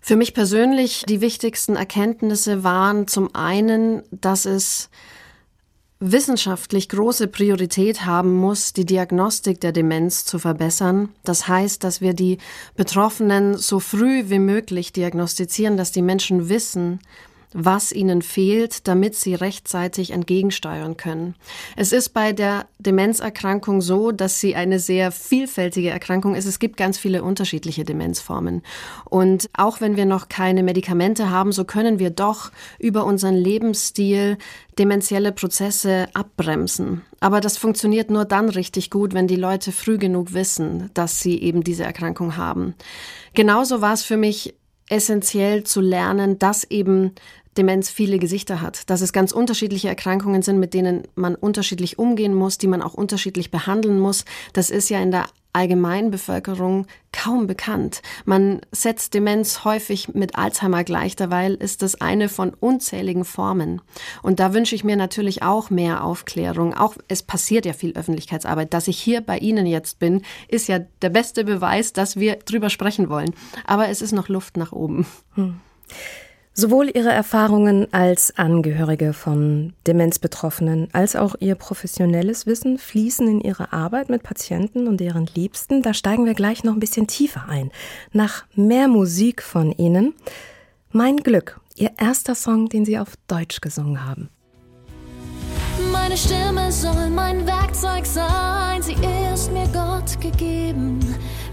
Für 0.00 0.16
mich 0.16 0.34
persönlich 0.34 1.04
die 1.08 1.20
wichtigsten 1.20 1.76
Erkenntnisse 1.76 2.62
waren 2.62 3.08
zum 3.08 3.34
einen, 3.34 4.02
dass 4.10 4.44
es 4.44 4.88
wissenschaftlich 5.98 6.88
große 6.88 7.26
Priorität 7.26 8.04
haben 8.04 8.34
muss, 8.34 8.72
die 8.72 8.84
Diagnostik 8.84 9.60
der 9.60 9.72
Demenz 9.72 10.24
zu 10.24 10.38
verbessern. 10.38 11.08
Das 11.24 11.48
heißt, 11.48 11.82
dass 11.84 12.00
wir 12.00 12.12
die 12.12 12.38
Betroffenen 12.74 13.56
so 13.56 13.80
früh 13.80 14.28
wie 14.28 14.38
möglich 14.38 14.92
diagnostizieren, 14.92 15.76
dass 15.76 15.92
die 15.92 16.02
Menschen 16.02 16.48
wissen, 16.48 17.00
was 17.58 17.90
ihnen 17.90 18.20
fehlt, 18.20 18.86
damit 18.86 19.14
sie 19.14 19.34
rechtzeitig 19.34 20.10
entgegensteuern 20.10 20.98
können. 20.98 21.34
Es 21.74 21.92
ist 21.92 22.10
bei 22.10 22.32
der 22.32 22.66
Demenzerkrankung 22.78 23.80
so, 23.80 24.12
dass 24.12 24.40
sie 24.40 24.54
eine 24.54 24.78
sehr 24.78 25.10
vielfältige 25.10 25.88
Erkrankung 25.88 26.34
ist. 26.34 26.44
Es 26.44 26.58
gibt 26.58 26.76
ganz 26.76 26.98
viele 26.98 27.22
unterschiedliche 27.22 27.84
Demenzformen. 27.84 28.62
Und 29.06 29.48
auch 29.54 29.80
wenn 29.80 29.96
wir 29.96 30.04
noch 30.04 30.28
keine 30.28 30.62
Medikamente 30.62 31.30
haben, 31.30 31.50
so 31.50 31.64
können 31.64 31.98
wir 31.98 32.10
doch 32.10 32.52
über 32.78 33.06
unseren 33.06 33.34
Lebensstil 33.34 34.36
dementielle 34.78 35.32
Prozesse 35.32 36.08
abbremsen. 36.12 37.00
Aber 37.20 37.40
das 37.40 37.56
funktioniert 37.56 38.10
nur 38.10 38.26
dann 38.26 38.50
richtig 38.50 38.90
gut, 38.90 39.14
wenn 39.14 39.28
die 39.28 39.36
Leute 39.36 39.72
früh 39.72 39.96
genug 39.96 40.34
wissen, 40.34 40.90
dass 40.92 41.20
sie 41.20 41.40
eben 41.40 41.64
diese 41.64 41.84
Erkrankung 41.84 42.36
haben. 42.36 42.74
Genauso 43.32 43.80
war 43.80 43.94
es 43.94 44.02
für 44.02 44.18
mich 44.18 44.54
essentiell 44.88 45.64
zu 45.64 45.80
lernen, 45.80 46.38
dass 46.38 46.64
eben 46.64 47.12
Demenz 47.56 47.90
viele 47.90 48.18
Gesichter 48.18 48.60
hat, 48.60 48.88
dass 48.90 49.00
es 49.00 49.12
ganz 49.12 49.32
unterschiedliche 49.32 49.88
Erkrankungen 49.88 50.42
sind, 50.42 50.58
mit 50.58 50.74
denen 50.74 51.02
man 51.14 51.34
unterschiedlich 51.34 51.98
umgehen 51.98 52.34
muss, 52.34 52.58
die 52.58 52.68
man 52.68 52.82
auch 52.82 52.94
unterschiedlich 52.94 53.50
behandeln 53.50 53.98
muss. 53.98 54.24
Das 54.52 54.70
ist 54.70 54.88
ja 54.88 55.00
in 55.00 55.10
der 55.10 55.26
Allgemeinbevölkerung 55.56 56.86
kaum 57.12 57.46
bekannt. 57.46 58.02
Man 58.26 58.60
setzt 58.72 59.14
Demenz 59.14 59.64
häufig 59.64 60.12
mit 60.12 60.36
Alzheimer 60.36 60.84
gleich, 60.84 61.16
derweil 61.16 61.54
ist 61.54 61.80
das 61.80 61.98
eine 61.98 62.28
von 62.28 62.52
unzähligen 62.52 63.24
Formen. 63.24 63.80
Und 64.22 64.38
da 64.38 64.52
wünsche 64.52 64.74
ich 64.74 64.84
mir 64.84 64.96
natürlich 64.96 65.42
auch 65.42 65.70
mehr 65.70 66.04
Aufklärung. 66.04 66.74
Auch 66.74 66.96
es 67.08 67.22
passiert 67.22 67.64
ja 67.64 67.72
viel 67.72 67.96
Öffentlichkeitsarbeit. 67.96 68.74
Dass 68.74 68.86
ich 68.86 68.98
hier 68.98 69.22
bei 69.22 69.38
Ihnen 69.38 69.64
jetzt 69.64 69.98
bin, 69.98 70.22
ist 70.48 70.68
ja 70.68 70.80
der 71.00 71.10
beste 71.10 71.44
Beweis, 71.44 71.94
dass 71.94 72.16
wir 72.16 72.36
drüber 72.36 72.68
sprechen 72.68 73.08
wollen. 73.08 73.32
Aber 73.64 73.88
es 73.88 74.02
ist 74.02 74.12
noch 74.12 74.28
Luft 74.28 74.58
nach 74.58 74.72
oben. 74.72 75.06
Hm. 75.36 75.58
Sowohl 76.58 76.90
ihre 76.94 77.12
Erfahrungen 77.12 77.92
als 77.92 78.38
Angehörige 78.38 79.12
von 79.12 79.74
Demenzbetroffenen 79.86 80.88
als 80.94 81.14
auch 81.14 81.34
ihr 81.38 81.54
professionelles 81.54 82.46
Wissen 82.46 82.78
fließen 82.78 83.28
in 83.28 83.40
ihre 83.42 83.74
Arbeit 83.74 84.08
mit 84.08 84.22
Patienten 84.22 84.88
und 84.88 84.98
deren 84.98 85.26
Liebsten. 85.34 85.82
Da 85.82 85.92
steigen 85.92 86.24
wir 86.24 86.32
gleich 86.32 86.64
noch 86.64 86.72
ein 86.72 86.80
bisschen 86.80 87.06
tiefer 87.08 87.44
ein. 87.46 87.70
Nach 88.12 88.46
mehr 88.54 88.88
Musik 88.88 89.42
von 89.42 89.70
ihnen. 89.70 90.14
Mein 90.92 91.18
Glück, 91.18 91.60
ihr 91.74 91.90
erster 91.98 92.34
Song, 92.34 92.70
den 92.70 92.86
sie 92.86 92.98
auf 92.98 93.16
Deutsch 93.28 93.60
gesungen 93.60 94.06
haben. 94.06 94.30
Meine 95.92 96.16
Stimme 96.16 96.72
soll 96.72 97.10
mein 97.10 97.46
Werkzeug 97.46 98.06
sein, 98.06 98.80
sie 98.80 98.96
ist 99.34 99.52
mir 99.52 99.68
Gott 99.74 100.18
gegeben. 100.22 101.00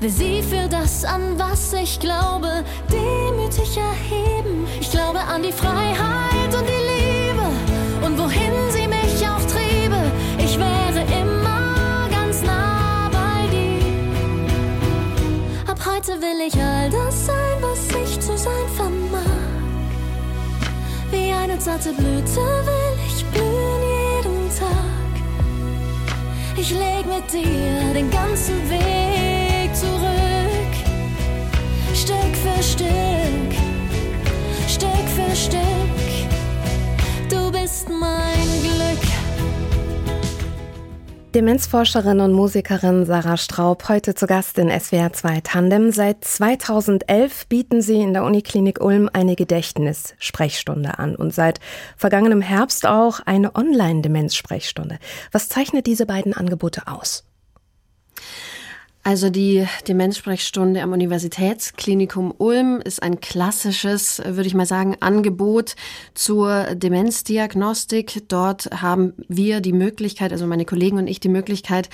Will 0.03 0.09
sie 0.09 0.43
für 0.43 0.67
das, 0.67 1.05
an 1.05 1.39
was 1.39 1.71
ich 1.71 1.97
glaube, 1.97 2.65
demütig 2.91 3.77
erheben. 3.77 4.67
Ich 4.81 4.91
glaube 4.91 5.19
an 5.19 5.41
die 5.41 5.53
Freiheit 5.53 6.53
und 6.53 6.67
die 6.67 6.83
Liebe 6.91 7.47
und 8.05 8.17
wohin 8.19 8.51
sie 8.71 8.85
mich 8.85 9.25
auch 9.25 9.39
triebe. 9.45 9.95
Ich 10.39 10.59
wäre 10.59 11.05
immer 11.21 12.09
ganz 12.11 12.41
nah 12.41 13.09
bei 13.13 13.47
dir. 13.49 13.79
Ab 15.71 15.79
heute 15.85 16.19
will 16.21 16.47
ich 16.47 16.61
all 16.61 16.89
das 16.89 17.27
sein, 17.27 17.61
was 17.61 17.87
ich 18.03 18.19
zu 18.19 18.37
sein 18.37 18.67
vermag. 18.75 19.21
Wie 21.11 21.31
eine 21.31 21.57
zarte 21.59 21.93
Blüte 21.93 22.41
will 22.41 22.99
ich 23.07 23.23
blühen 23.27 23.73
ich 26.55 26.69
leg 26.71 27.05
mit 27.05 27.33
dir 27.33 27.93
den 27.93 28.09
ganzen 28.09 28.69
Weg 28.69 29.32
Demenzforscherin 41.33 42.19
und 42.19 42.31
Musikerin 42.31 43.05
Sarah 43.05 43.37
Straub, 43.37 43.89
heute 43.89 44.13
zu 44.13 44.27
Gast 44.27 44.59
in 44.59 44.69
SWR 44.69 45.13
2 45.13 45.41
Tandem. 45.41 45.91
Seit 45.91 46.23
2011 46.23 47.47
bieten 47.47 47.81
sie 47.81 48.01
in 48.01 48.13
der 48.13 48.23
Uniklinik 48.23 48.79
Ulm 48.79 49.09
eine 49.11 49.35
Gedächtnissprechstunde 49.35 50.99
an 50.99 51.15
und 51.15 51.33
seit 51.33 51.59
vergangenem 51.97 52.41
Herbst 52.41 52.85
auch 52.85 53.19
eine 53.19 53.55
Online-Demenzsprechstunde. 53.55 54.99
Was 55.31 55.49
zeichnet 55.49 55.87
diese 55.87 56.05
beiden 56.05 56.33
Angebote 56.33 56.83
aus? 56.85 57.23
Also 59.05 59.29
die 59.29 59.67
Demenzsprechstunde 59.85 60.81
am 60.81 60.93
Universitätsklinikum 60.93 62.33
Ulm 62.37 62.79
ist 62.79 63.03
ein 63.03 63.19
klassisches, 63.19 64.21
würde 64.25 64.47
ich 64.47 64.53
mal 64.53 64.65
sagen, 64.65 64.95
Angebot 65.01 65.75
zur 66.13 66.73
Demenzdiagnostik. 66.75 68.23
Dort 68.29 68.69
haben 68.81 69.11
wir 69.27 69.59
die 69.59 69.73
Möglichkeit, 69.73 70.31
also 70.31 70.47
meine 70.47 70.63
Kollegen 70.63 70.99
und 70.99 71.07
ich 71.07 71.19
die 71.19 71.27
Möglichkeit, 71.27 71.89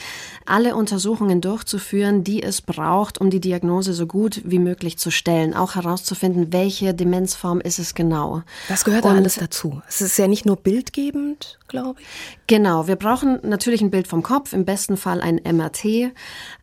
alle 0.46 0.76
Untersuchungen 0.76 1.42
durchzuführen, 1.42 2.24
die 2.24 2.44
es 2.44 2.62
braucht, 2.62 3.20
um 3.20 3.32
die 3.32 3.40
Diagnose 3.40 3.94
so 3.94 4.06
gut 4.06 4.42
wie 4.46 4.60
möglich 4.60 5.00
zu 5.00 5.10
stellen, 5.10 5.56
auch 5.56 5.74
herauszufinden, 5.74 6.54
welche 6.54 6.94
Demenzform 6.94 7.60
ist 7.60 7.80
es 7.80 7.96
genau. 7.96 8.44
Das 8.68 8.86
gehört 8.86 9.06
und 9.06 9.16
alles 9.16 9.34
dazu. 9.34 9.82
Es 9.88 10.02
ist 10.02 10.20
ja 10.20 10.28
nicht 10.28 10.46
nur 10.46 10.58
bildgebend, 10.58 11.58
glaube 11.68 12.02
ich. 12.02 12.08
Genau, 12.46 12.88
wir 12.88 12.98
brauchen 12.98 13.40
natürlich 13.42 13.82
ein 13.82 13.90
Bild 13.90 14.08
vom 14.08 14.22
Kopf, 14.22 14.54
im 14.54 14.66
besten 14.66 14.96
Fall 14.96 15.22
ein 15.22 15.42
MRT, 15.44 16.14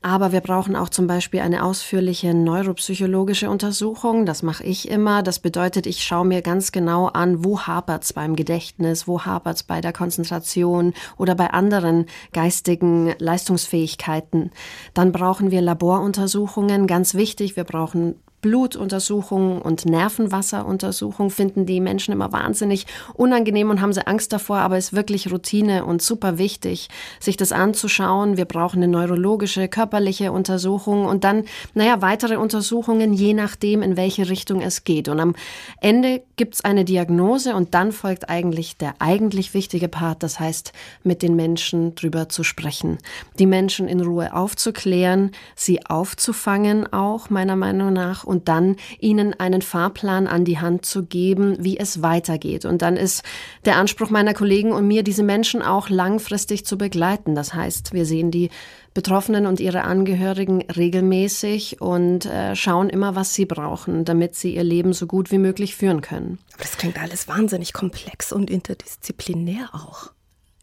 aber 0.03 0.36
wir 0.37 0.43
brauchen 0.43 0.77
auch 0.77 0.91
zum 0.91 1.07
Beispiel 1.07 1.41
eine 1.41 1.65
ausführliche 1.65 2.35
neuropsychologische 2.35 3.49
Untersuchung. 3.49 4.27
Das 4.27 4.43
mache 4.43 4.65
ich 4.65 4.91
immer. 4.91 5.23
Das 5.23 5.39
bedeutet, 5.39 5.87
ich 5.87 6.05
schaue 6.05 6.27
mir 6.27 6.43
ganz 6.43 6.73
genau 6.73 7.07
an, 7.07 7.43
wo 7.43 7.61
hapert 7.61 8.05
es 8.05 8.13
beim 8.13 8.37
Gedächtnis, 8.37 9.09
wo 9.09 9.25
hapert 9.25 9.57
es 9.57 9.63
bei 9.63 9.81
der 9.81 9.95
Konzentration 9.95 10.93
oder 11.17 11.35
bei 11.35 11.53
anderen 11.53 12.05
geistigen 12.35 13.15
Leistungsfähigkeiten. 13.19 14.51
Dann 14.93 15.11
brauchen 15.11 15.51
wir 15.51 15.63
Laboruntersuchungen, 15.63 16.87
ganz 16.87 17.15
wichtig. 17.15 17.57
Wir 17.57 17.65
brauchen 17.65 18.17
Blutuntersuchungen 18.47 19.61
und 19.61 19.87
Nervenwasseruntersuchungen 19.87 21.31
finden 21.31 21.67
die 21.67 21.81
Menschen 21.81 22.13
immer 22.13 22.31
wahnsinnig 22.31 22.87
unangenehm 23.15 23.71
und 23.71 23.81
haben 23.81 23.93
sie 23.93 24.07
Angst 24.07 24.33
davor, 24.33 24.59
aber 24.59 24.77
es 24.77 24.87
ist 24.87 24.93
wirklich 24.93 25.33
Routine 25.33 25.85
und 25.85 26.01
super 26.01 26.39
wichtig, 26.39 26.89
sich 27.19 27.37
das 27.37 27.51
anzuschauen. 27.51 28.37
Wir 28.37 28.45
brauchen 28.45 28.77
eine 28.77 28.87
neurologische, 28.93 29.67
körperliche 29.67 30.31
Untersuchung 30.31 31.07
und 31.07 31.25
dann, 31.25 31.43
naja, 31.75 32.03
weitere 32.03 32.37
Untersuchungen, 32.37 33.13
je 33.13 33.35
nachdem, 33.35 33.83
in 33.83 33.97
welche 33.97 34.29
Richtung 34.29 34.61
es 34.61 34.85
geht. 34.85 35.09
Und 35.09 35.19
am 35.19 35.35
Ende 35.81 36.23
gibt 36.37 36.55
es 36.55 36.65
eine 36.65 36.85
Diagnose 36.85 37.57
und 37.57 37.75
dann 37.75 37.91
folgt 37.91 38.31
eigentlich 38.31 38.77
der 38.77 38.95
eigentlich 39.01 39.55
wichtige 39.55 39.89
Part, 39.89 40.23
das 40.23 40.39
heißt, 40.39 40.73
mit 41.03 41.23
den 41.23 41.35
Menschen 41.35 41.97
drüber 41.97 42.29
zu 42.29 42.45
sprechen, 42.45 42.99
die 43.41 43.47
Menschen 43.47 43.89
in 43.89 44.01
Ruhe 44.01 44.35
aufzuklären, 44.35 45.33
sie 45.57 45.85
aufzufangen 45.87 46.93
auch, 46.93 47.29
meiner 47.29 47.57
Meinung 47.57 47.93
nach, 47.93 48.23
und 48.23 48.36
und 48.37 48.49
dann 48.49 48.77
ihnen 49.01 49.33
einen 49.33 49.63
Fahrplan 49.63 50.27
an 50.27 50.45
die 50.45 50.59
Hand 50.59 50.85
zu 50.85 51.07
geben, 51.07 51.57
wie 51.59 51.79
es 51.79 52.03
weitergeht. 52.03 52.67
Und 52.67 52.83
dann 52.83 52.97
ist 52.97 53.23
der 53.65 53.77
Anspruch 53.77 54.11
meiner 54.11 54.35
Kollegen 54.35 54.73
und 54.73 54.87
mir, 54.87 55.03
diese 55.03 55.23
Menschen 55.23 55.63
auch 55.63 55.89
langfristig 55.89 56.67
zu 56.67 56.77
begleiten. 56.77 57.35
Das 57.35 57.55
heißt, 57.55 57.95
wir 57.95 58.05
sehen 58.05 58.31
die 58.31 58.51
Betroffenen 58.93 59.47
und 59.47 59.59
ihre 59.59 59.85
Angehörigen 59.85 60.63
regelmäßig 60.63 61.81
und 61.81 62.27
äh, 62.27 62.55
schauen 62.55 62.91
immer, 62.91 63.15
was 63.15 63.33
sie 63.33 63.47
brauchen, 63.47 64.05
damit 64.05 64.35
sie 64.35 64.55
ihr 64.55 64.65
Leben 64.65 64.93
so 64.93 65.07
gut 65.07 65.31
wie 65.31 65.39
möglich 65.39 65.75
führen 65.75 66.03
können. 66.03 66.39
Aber 66.53 66.63
das 66.63 66.77
klingt 66.77 67.01
alles 67.01 67.29
wahnsinnig 67.29 67.73
komplex 67.73 68.33
und 68.33 68.51
interdisziplinär 68.51 69.71
auch. 69.73 70.13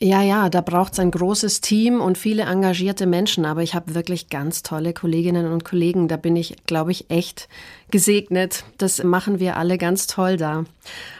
Ja, 0.02 0.22
ja, 0.22 0.50
da 0.50 0.60
braucht 0.60 0.94
es 0.94 1.00
ein 1.00 1.12
großes 1.12 1.62
Team 1.62 2.02
und 2.02 2.18
viele 2.18 2.44
engagierte 2.44 3.06
Menschen, 3.06 3.46
aber 3.46 3.64
ich 3.64 3.74
habe 3.74 3.96
wirklich 3.96 4.28
ganz 4.30 4.62
tolle 4.62 4.94
Kolleginnen 4.94 5.50
und 5.52 5.64
Kollegen. 5.64 6.08
Da 6.08 6.18
bin 6.18 6.36
ich, 6.36 6.56
glaube 6.66 6.92
ich, 6.92 7.10
echt 7.10 7.48
gesegnet. 7.90 8.66
Das 8.78 9.04
machen 9.04 9.40
wir 9.40 9.56
alle 9.56 9.78
ganz 9.78 10.08
toll 10.08 10.36
da 10.36 10.66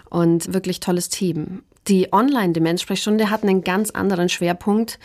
und 0.10 0.54
wirklich 0.54 0.80
tolles 0.80 1.10
Team. 1.10 1.64
Die 1.88 2.14
Online-Demenzsprechstunde 2.14 3.30
hat 3.30 3.44
einen 3.44 3.64
ganz 3.64 3.90
anderen 3.90 4.30
Schwerpunkt. 4.30 5.00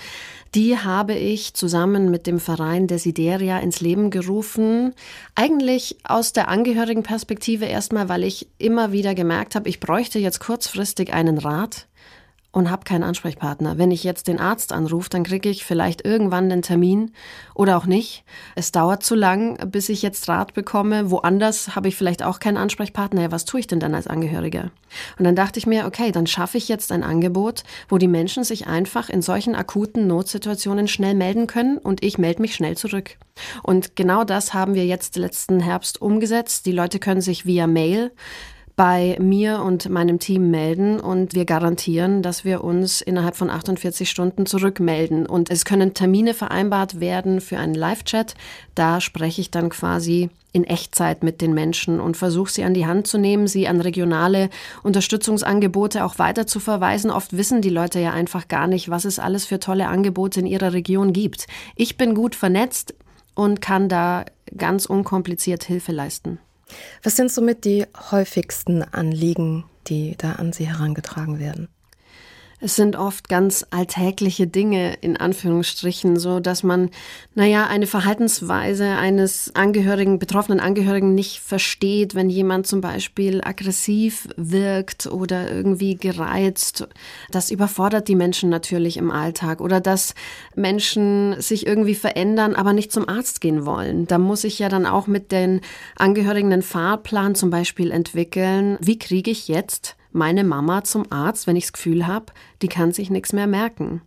Die 0.55 0.79
habe 0.79 1.15
ich 1.15 1.55
zusammen 1.55 2.11
mit 2.11 2.27
dem 2.27 2.39
Verein 2.39 2.87
Desideria 2.87 3.59
ins 3.59 3.81
Leben 3.81 4.11
gerufen. 4.11 4.95
Eigentlich 5.35 5.99
aus 6.05 6.33
der 6.33 6.49
Angehörigenperspektive 6.49 7.65
erstmal, 7.65 8.09
weil 8.09 8.23
ich 8.23 8.49
immer 8.59 8.93
wieder 8.93 9.15
gemerkt 9.15 9.57
habe, 9.57 9.69
ich 9.69 9.81
bräuchte 9.81 10.21
jetzt 10.21 10.39
kurzfristig 10.39 11.13
einen 11.13 11.39
Rat 11.39 11.88
und 12.59 12.71
habe 12.71 12.85
keinen 12.85 13.05
Ansprechpartner. 13.05 13.79
Wenn 13.79 13.91
ich 13.91 14.05
jetzt 14.05 14.29
den 14.29 14.41
Arzt 14.41 14.73
anrufe, 14.73 15.09
dann 15.11 15.23
kriege 15.23 15.49
ich 15.49 15.65
vielleicht 15.65 16.05
irgendwann 16.05 16.51
einen 16.51 16.63
Termin 16.63 17.13
oder 17.55 17.77
auch 17.77 17.87
nicht. 17.87 18.25
Es 18.55 18.73
dauert 18.73 19.03
zu 19.03 19.15
lang, 19.15 19.71
bis 19.71 19.89
ich 19.89 20.03
jetzt 20.03 20.29
Rat 20.29 20.55
bekomme. 20.55 21.11
Woanders 21.11 21.77
habe 21.77 21.89
ich 21.89 21.97
vielleicht 21.97 22.23
auch 22.23 22.41
keinen 22.41 22.57
Ansprechpartner. 22.57 23.23
Ja, 23.23 23.33
was 23.33 23.45
tue 23.45 23.61
ich 23.61 23.67
denn 23.67 23.81
dann 23.81 23.95
als 23.95 24.07
Angehöriger? 24.07 24.71
Und 25.19 25.25
dann 25.25 25.37
dachte 25.37 25.59
ich 25.59 25.67
mir, 25.67 25.87
okay, 25.87 26.13
dann 26.13 26.27
schaffe 26.27 26.59
ich 26.59 26.69
jetzt 26.69 26.93
ein 26.93 27.03
Angebot, 27.03 27.63
wo 27.89 27.99
die 27.99 28.09
Menschen 28.09 28.45
sich 28.45 28.67
einfach 28.67 29.09
in 29.09 29.23
solchen 29.23 29.55
akuten 29.55 30.07
Notsituationen 30.07 30.89
schnell 30.89 31.15
melden 31.15 31.47
können 31.47 31.79
und 31.79 32.03
ich 32.03 32.19
melde 32.19 32.43
mich 32.43 32.55
schnell 32.55 32.77
zurück. 32.77 33.17
Und 33.63 33.97
genau 33.97 34.25
das 34.25 34.53
haben 34.53 34.75
wir 34.75 34.85
jetzt 34.85 35.17
letzten 35.17 35.61
Herbst 35.61 36.03
umgesetzt. 36.03 36.67
Die 36.67 36.73
Leute 36.73 36.99
können 36.99 37.21
sich 37.21 37.47
via 37.47 37.67
Mail 37.67 38.11
bei 38.79 39.17
mir 39.19 39.61
und 39.63 39.91
meinem 39.91 40.21
Team 40.21 40.53
melden 40.53 41.01
und 41.01 41.35
wir 41.35 41.47
garantieren, 41.47 42.23
dass 42.23 42.45
wir 42.45 42.63
uns 42.63 43.01
innerhalb 43.01 43.35
von 43.35 43.51
48 43.51 44.09
Stunden 44.09 44.47
zurückmelden. 44.47 45.27
Und 45.27 45.51
es 45.51 45.65
können 45.65 45.95
Termine 45.95 46.33
vereinbart 46.33 47.01
werden 47.01 47.41
für 47.41 47.59
einen 47.59 47.75
Live-Chat. 47.75 48.37
Da 48.77 49.01
spreche 49.01 49.41
ich 49.41 49.51
dann 49.51 49.69
quasi 49.69 50.31
in 50.53 50.63
Echtzeit 50.63 51.25
mit 51.25 51.41
den 51.41 51.55
Menschen 51.55 51.99
und 51.99 52.17
versuche 52.17 52.53
sie 52.53 52.63
an 52.63 52.73
die 52.73 52.87
Hand 52.87 53.09
zu 53.09 53.19
nehmen, 53.19 53.49
sie 53.49 53.67
an 53.67 53.81
regionale 53.81 54.49
Unterstützungsangebote 54.85 56.05
auch 56.05 56.21
weiter 56.21 56.47
zu 56.47 56.61
verweisen. 56.61 57.11
Oft 57.11 57.37
wissen 57.37 57.61
die 57.61 57.71
Leute 57.71 57.99
ja 57.99 58.13
einfach 58.13 58.47
gar 58.47 58.69
nicht, 58.69 58.91
was 58.91 59.05
es 59.05 59.19
alles 59.19 59.45
für 59.45 59.59
tolle 59.59 59.89
Angebote 59.89 60.39
in 60.39 60.47
ihrer 60.47 60.73
Region 60.73 61.13
gibt. 61.13 61.49
Ich 61.75 61.97
bin 61.97 62.15
gut 62.15 62.37
vernetzt 62.37 62.95
und 63.35 63.61
kann 63.61 63.89
da 63.89 64.25
ganz 64.57 64.87
unkompliziert 64.87 65.65
Hilfe 65.65 65.91
leisten. 65.91 66.39
Was 67.03 67.17
sind 67.17 67.31
somit 67.33 67.65
die 67.65 67.87
häufigsten 68.11 68.83
Anliegen, 68.83 69.65
die 69.87 70.17
da 70.17 70.33
an 70.33 70.53
Sie 70.53 70.69
herangetragen 70.69 71.39
werden? 71.39 71.69
Es 72.61 72.75
sind 72.75 72.97
oft 72.97 73.29
ganz 73.29 73.65
alltägliche 73.71 74.49
Dinge 74.49 74.95
in 75.01 75.17
Anführungsstrichen, 75.17 76.19
so 76.19 76.41
dass 76.41 76.65
man, 76.65 76.91
naja, 77.37 77.69
eine 77.69 77.87
Verhaltensweise 77.87 78.97
eines 78.97 79.55
Angehörigen, 79.55 80.19
betroffenen 80.19 80.59
Angehörigen 80.59 81.15
nicht 81.15 81.39
versteht, 81.39 82.17
wenn 82.17 82.29
jemand 82.29 82.67
zum 82.67 82.81
Beispiel 82.81 83.43
aggressiv 83.45 84.29
wirkt 84.37 85.07
oder 85.07 85.49
irgendwie 85.49 85.95
gereizt. 85.95 86.89
Das 87.31 87.53
überfordert 87.53 88.09
die 88.09 88.17
Menschen 88.17 88.51
natürlich 88.51 88.97
im 88.97 89.13
Alltag 89.13 89.61
oder 89.61 89.81
dass 89.81 90.15
Menschen 90.57 91.41
sich 91.41 91.65
irgendwie 91.65 91.95
verändern, 91.95 92.57
aber 92.57 92.73
nicht 92.73 92.91
zum 92.91 93.09
Arzt 93.09 93.41
gehen 93.41 93.67
wollen. 93.67 94.09
Da 94.09 94.19
muss 94.19 94.43
ich 94.43 94.59
ja 94.59 94.69
dann 94.69 94.85
auch 94.85 95.07
mit 95.07 95.31
den 95.31 95.61
Angehörigen 95.95 96.53
einen 96.53 96.63
Fahrplan 96.63 97.37
zum 97.37 97.51
Beispiel 97.51 97.93
entwickeln. 97.93 98.79
Wie 98.81 98.99
kriege 98.99 99.31
ich 99.31 99.47
jetzt 99.47 99.98
meine 100.13 100.45
Mama 100.45 100.85
zum 100.85 101.11
Arzt, 101.11 101.47
wenn 101.47 101.57
ich 101.57 101.65
das 101.65 101.73
Gefühl 101.73 102.07
habe, 102.07 102.27
die 102.63 102.69
kann 102.69 102.93
sich 102.93 103.11
nichts 103.11 103.33
mehr 103.33 103.47
merken. 103.47 104.03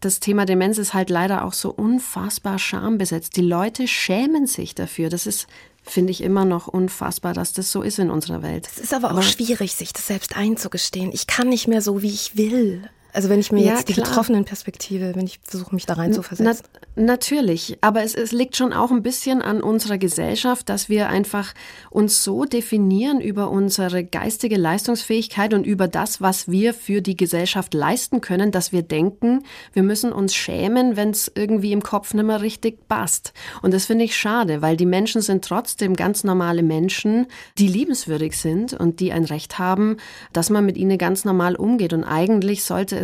Das 0.00 0.20
Thema 0.20 0.44
Demenz 0.44 0.78
ist 0.78 0.94
halt 0.94 1.10
leider 1.10 1.44
auch 1.44 1.52
so 1.52 1.70
unfassbar 1.70 2.58
schambesetzt. 2.58 3.36
Die 3.36 3.42
Leute 3.42 3.88
schämen 3.88 4.46
sich 4.46 4.74
dafür. 4.74 5.08
Das 5.08 5.26
ist, 5.26 5.46
finde 5.82 6.10
ich, 6.10 6.22
immer 6.22 6.44
noch 6.44 6.68
unfassbar, 6.68 7.32
dass 7.32 7.52
das 7.52 7.70
so 7.70 7.82
ist 7.82 7.98
in 7.98 8.10
unserer 8.10 8.42
Welt. 8.42 8.68
Es 8.70 8.78
ist 8.78 8.94
aber 8.94 9.08
auch 9.08 9.12
aber 9.12 9.22
schwierig, 9.22 9.74
sich 9.74 9.92
das 9.92 10.06
selbst 10.06 10.36
einzugestehen. 10.36 11.10
Ich 11.12 11.26
kann 11.26 11.48
nicht 11.48 11.68
mehr 11.68 11.80
so, 11.80 12.02
wie 12.02 12.12
ich 12.12 12.36
will. 12.36 12.88
Also 13.14 13.28
wenn 13.28 13.38
ich 13.38 13.52
mir 13.52 13.64
ja, 13.64 13.74
jetzt 13.74 13.88
die 13.88 13.92
klar. 13.92 14.08
betroffenen 14.08 14.44
Perspektive, 14.44 15.14
wenn 15.14 15.24
ich 15.24 15.38
versuche, 15.44 15.72
mich 15.72 15.86
da 15.86 15.94
rein 15.94 16.12
zu 16.12 16.22
versetzen. 16.22 16.66
Na, 16.96 17.06
natürlich, 17.06 17.78
aber 17.80 18.02
es, 18.02 18.16
es 18.16 18.32
liegt 18.32 18.56
schon 18.56 18.72
auch 18.72 18.90
ein 18.90 19.04
bisschen 19.04 19.40
an 19.40 19.62
unserer 19.62 19.98
Gesellschaft, 19.98 20.68
dass 20.68 20.88
wir 20.88 21.08
einfach 21.08 21.54
uns 21.90 22.24
so 22.24 22.44
definieren 22.44 23.20
über 23.20 23.52
unsere 23.52 24.02
geistige 24.02 24.56
Leistungsfähigkeit 24.56 25.54
und 25.54 25.64
über 25.64 25.86
das, 25.86 26.22
was 26.22 26.50
wir 26.50 26.74
für 26.74 27.02
die 27.02 27.16
Gesellschaft 27.16 27.72
leisten 27.72 28.20
können, 28.20 28.50
dass 28.50 28.72
wir 28.72 28.82
denken, 28.82 29.44
wir 29.72 29.84
müssen 29.84 30.12
uns 30.12 30.34
schämen, 30.34 30.96
wenn 30.96 31.10
es 31.10 31.30
irgendwie 31.32 31.70
im 31.70 31.84
Kopf 31.84 32.14
nicht 32.14 32.26
mehr 32.26 32.40
richtig 32.40 32.88
passt. 32.88 33.32
Und 33.62 33.72
das 33.72 33.86
finde 33.86 34.06
ich 34.06 34.16
schade, 34.16 34.60
weil 34.60 34.76
die 34.76 34.86
Menschen 34.86 35.22
sind 35.22 35.44
trotzdem 35.44 35.94
ganz 35.94 36.24
normale 36.24 36.64
Menschen, 36.64 37.28
die 37.58 37.68
liebenswürdig 37.68 38.36
sind 38.36 38.72
und 38.72 38.98
die 38.98 39.12
ein 39.12 39.24
Recht 39.24 39.60
haben, 39.60 39.98
dass 40.32 40.50
man 40.50 40.66
mit 40.66 40.76
ihnen 40.76 40.98
ganz 40.98 41.24
normal 41.24 41.54
umgeht. 41.54 41.92
Und 41.92 42.02
eigentlich 42.02 42.64
sollte 42.64 43.03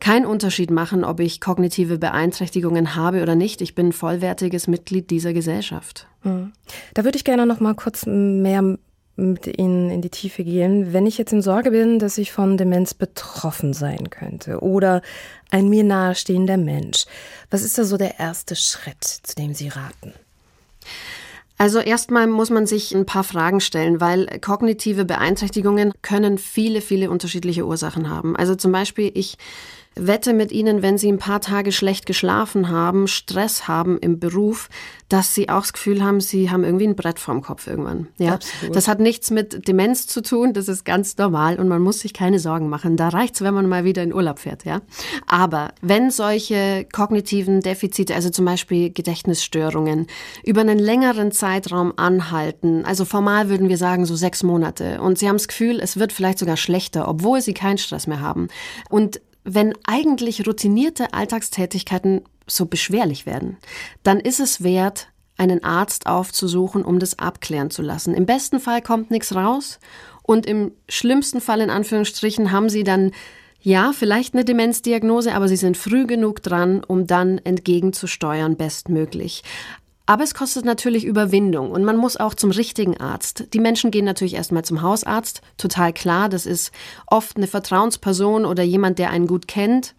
keinen 0.00 0.26
Unterschied 0.26 0.70
machen, 0.70 1.04
ob 1.04 1.20
ich 1.20 1.40
kognitive 1.40 1.98
Beeinträchtigungen 1.98 2.94
habe 2.94 3.22
oder 3.22 3.34
nicht. 3.34 3.60
Ich 3.60 3.74
bin 3.74 3.92
vollwertiges 3.92 4.68
Mitglied 4.68 5.10
dieser 5.10 5.32
Gesellschaft. 5.32 6.06
Hm. 6.22 6.52
Da 6.94 7.04
würde 7.04 7.16
ich 7.16 7.24
gerne 7.24 7.46
noch 7.46 7.60
mal 7.60 7.74
kurz 7.74 8.06
mehr 8.06 8.78
mit 9.16 9.58
Ihnen 9.58 9.90
in 9.90 10.00
die 10.00 10.10
Tiefe 10.10 10.44
gehen. 10.44 10.92
Wenn 10.92 11.06
ich 11.06 11.18
jetzt 11.18 11.32
in 11.32 11.42
Sorge 11.42 11.72
bin, 11.72 11.98
dass 11.98 12.18
ich 12.18 12.30
von 12.30 12.56
Demenz 12.56 12.94
betroffen 12.94 13.72
sein 13.72 14.10
könnte 14.10 14.60
oder 14.60 15.02
ein 15.50 15.68
mir 15.68 15.82
nahestehender 15.82 16.56
Mensch, 16.56 17.04
was 17.50 17.64
ist 17.64 17.76
da 17.76 17.84
so 17.84 17.96
der 17.96 18.20
erste 18.20 18.54
Schritt, 18.54 19.02
zu 19.02 19.34
dem 19.34 19.54
Sie 19.54 19.68
raten? 19.68 20.14
Also 21.60 21.80
erstmal 21.80 22.28
muss 22.28 22.50
man 22.50 22.66
sich 22.66 22.94
ein 22.94 23.04
paar 23.04 23.24
Fragen 23.24 23.60
stellen, 23.60 24.00
weil 24.00 24.26
kognitive 24.40 25.04
Beeinträchtigungen 25.04 25.92
können 26.02 26.38
viele, 26.38 26.80
viele 26.80 27.10
unterschiedliche 27.10 27.66
Ursachen 27.66 28.08
haben. 28.08 28.36
Also 28.36 28.54
zum 28.54 28.70
Beispiel, 28.70 29.10
ich 29.12 29.36
wette 29.98 30.32
mit 30.32 30.52
Ihnen, 30.52 30.82
wenn 30.82 30.98
Sie 30.98 31.10
ein 31.10 31.18
paar 31.18 31.40
Tage 31.40 31.72
schlecht 31.72 32.06
geschlafen 32.06 32.68
haben, 32.68 33.08
Stress 33.08 33.68
haben 33.68 33.98
im 33.98 34.18
Beruf, 34.18 34.68
dass 35.08 35.34
Sie 35.34 35.48
auch 35.48 35.62
das 35.62 35.72
Gefühl 35.72 36.02
haben, 36.02 36.20
Sie 36.20 36.50
haben 36.50 36.64
irgendwie 36.64 36.86
ein 36.86 36.96
Brett 36.96 37.18
vorm 37.18 37.42
Kopf 37.42 37.66
irgendwann. 37.66 38.08
Ja, 38.18 38.34
Absolut. 38.34 38.76
das 38.76 38.88
hat 38.88 39.00
nichts 39.00 39.30
mit 39.30 39.66
Demenz 39.66 40.06
zu 40.06 40.22
tun. 40.22 40.52
Das 40.52 40.68
ist 40.68 40.84
ganz 40.84 41.16
normal 41.16 41.58
und 41.58 41.68
man 41.68 41.82
muss 41.82 42.00
sich 42.00 42.12
keine 42.12 42.38
Sorgen 42.38 42.68
machen. 42.68 42.96
Da 42.96 43.08
reicht's, 43.08 43.40
wenn 43.40 43.54
man 43.54 43.68
mal 43.68 43.84
wieder 43.84 44.02
in 44.02 44.12
Urlaub 44.12 44.38
fährt. 44.38 44.64
Ja, 44.64 44.82
aber 45.26 45.70
wenn 45.80 46.10
solche 46.10 46.86
kognitiven 46.92 47.60
Defizite, 47.60 48.14
also 48.14 48.30
zum 48.30 48.44
Beispiel 48.44 48.90
Gedächtnisstörungen, 48.90 50.06
über 50.44 50.60
einen 50.60 50.78
längeren 50.78 51.32
Zeitraum 51.32 51.92
anhalten, 51.96 52.84
also 52.84 53.04
formal 53.04 53.48
würden 53.48 53.68
wir 53.68 53.78
sagen 53.78 54.04
so 54.04 54.16
sechs 54.16 54.42
Monate, 54.42 55.00
und 55.00 55.18
Sie 55.18 55.28
haben 55.28 55.36
das 55.36 55.48
Gefühl, 55.48 55.80
es 55.80 55.98
wird 55.98 56.12
vielleicht 56.12 56.38
sogar 56.38 56.56
schlechter, 56.56 57.08
obwohl 57.08 57.40
Sie 57.40 57.54
keinen 57.54 57.78
Stress 57.78 58.06
mehr 58.06 58.20
haben 58.20 58.48
und 58.90 59.20
wenn 59.54 59.74
eigentlich 59.84 60.46
routinierte 60.46 61.12
Alltagstätigkeiten 61.12 62.22
so 62.46 62.66
beschwerlich 62.66 63.26
werden, 63.26 63.56
dann 64.02 64.20
ist 64.20 64.40
es 64.40 64.62
wert, 64.62 65.08
einen 65.36 65.62
Arzt 65.62 66.06
aufzusuchen, 66.06 66.84
um 66.84 66.98
das 66.98 67.18
abklären 67.18 67.70
zu 67.70 67.82
lassen. 67.82 68.14
Im 68.14 68.26
besten 68.26 68.60
Fall 68.60 68.82
kommt 68.82 69.10
nichts 69.10 69.34
raus 69.34 69.78
und 70.22 70.46
im 70.46 70.72
schlimmsten 70.88 71.40
Fall 71.40 71.60
in 71.60 71.70
Anführungsstrichen 71.70 72.50
haben 72.50 72.68
Sie 72.68 72.84
dann 72.84 73.12
ja, 73.60 73.92
vielleicht 73.92 74.34
eine 74.34 74.44
Demenzdiagnose, 74.44 75.34
aber 75.34 75.48
Sie 75.48 75.56
sind 75.56 75.76
früh 75.76 76.06
genug 76.06 76.42
dran, 76.42 76.84
um 76.84 77.06
dann 77.06 77.38
entgegenzusteuern 77.38 78.56
bestmöglich. 78.56 79.42
Aber 80.08 80.24
es 80.24 80.32
kostet 80.32 80.64
natürlich 80.64 81.04
Überwindung 81.04 81.70
und 81.70 81.84
man 81.84 81.98
muss 81.98 82.16
auch 82.16 82.32
zum 82.32 82.50
richtigen 82.50 82.96
Arzt. 82.96 83.52
Die 83.52 83.60
Menschen 83.60 83.90
gehen 83.90 84.06
natürlich 84.06 84.36
erstmal 84.36 84.64
zum 84.64 84.80
Hausarzt, 84.80 85.42
total 85.58 85.92
klar, 85.92 86.30
das 86.30 86.46
ist 86.46 86.72
oft 87.06 87.36
eine 87.36 87.46
Vertrauensperson 87.46 88.46
oder 88.46 88.62
jemand, 88.62 88.98
der 88.98 89.10
einen 89.10 89.26
gut 89.26 89.46
kennt 89.48 89.94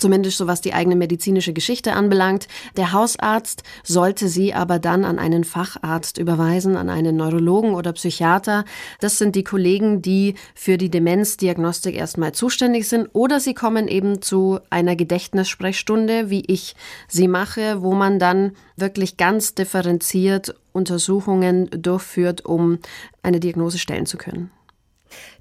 zumindest 0.00 0.38
so 0.38 0.46
was 0.46 0.60
die 0.60 0.74
eigene 0.74 0.96
medizinische 0.96 1.52
Geschichte 1.52 1.92
anbelangt. 1.92 2.48
Der 2.76 2.92
Hausarzt 2.92 3.62
sollte 3.84 4.28
sie 4.28 4.54
aber 4.54 4.78
dann 4.78 5.04
an 5.04 5.18
einen 5.18 5.44
Facharzt 5.44 6.18
überweisen, 6.18 6.76
an 6.76 6.88
einen 6.88 7.16
Neurologen 7.16 7.74
oder 7.74 7.92
Psychiater. 7.92 8.64
Das 9.00 9.18
sind 9.18 9.36
die 9.36 9.44
Kollegen, 9.44 10.02
die 10.02 10.34
für 10.54 10.78
die 10.78 10.90
Demenzdiagnostik 10.90 11.94
erstmal 11.94 12.32
zuständig 12.32 12.88
sind. 12.88 13.08
Oder 13.12 13.40
sie 13.40 13.54
kommen 13.54 13.88
eben 13.88 14.22
zu 14.22 14.58
einer 14.70 14.96
Gedächtnissprechstunde, 14.96 16.30
wie 16.30 16.44
ich 16.46 16.74
sie 17.08 17.28
mache, 17.28 17.82
wo 17.82 17.94
man 17.94 18.18
dann 18.18 18.52
wirklich 18.76 19.16
ganz 19.16 19.54
differenziert 19.54 20.54
Untersuchungen 20.72 21.68
durchführt, 21.70 22.44
um 22.44 22.78
eine 23.22 23.40
Diagnose 23.40 23.78
stellen 23.78 24.06
zu 24.06 24.16
können. 24.16 24.50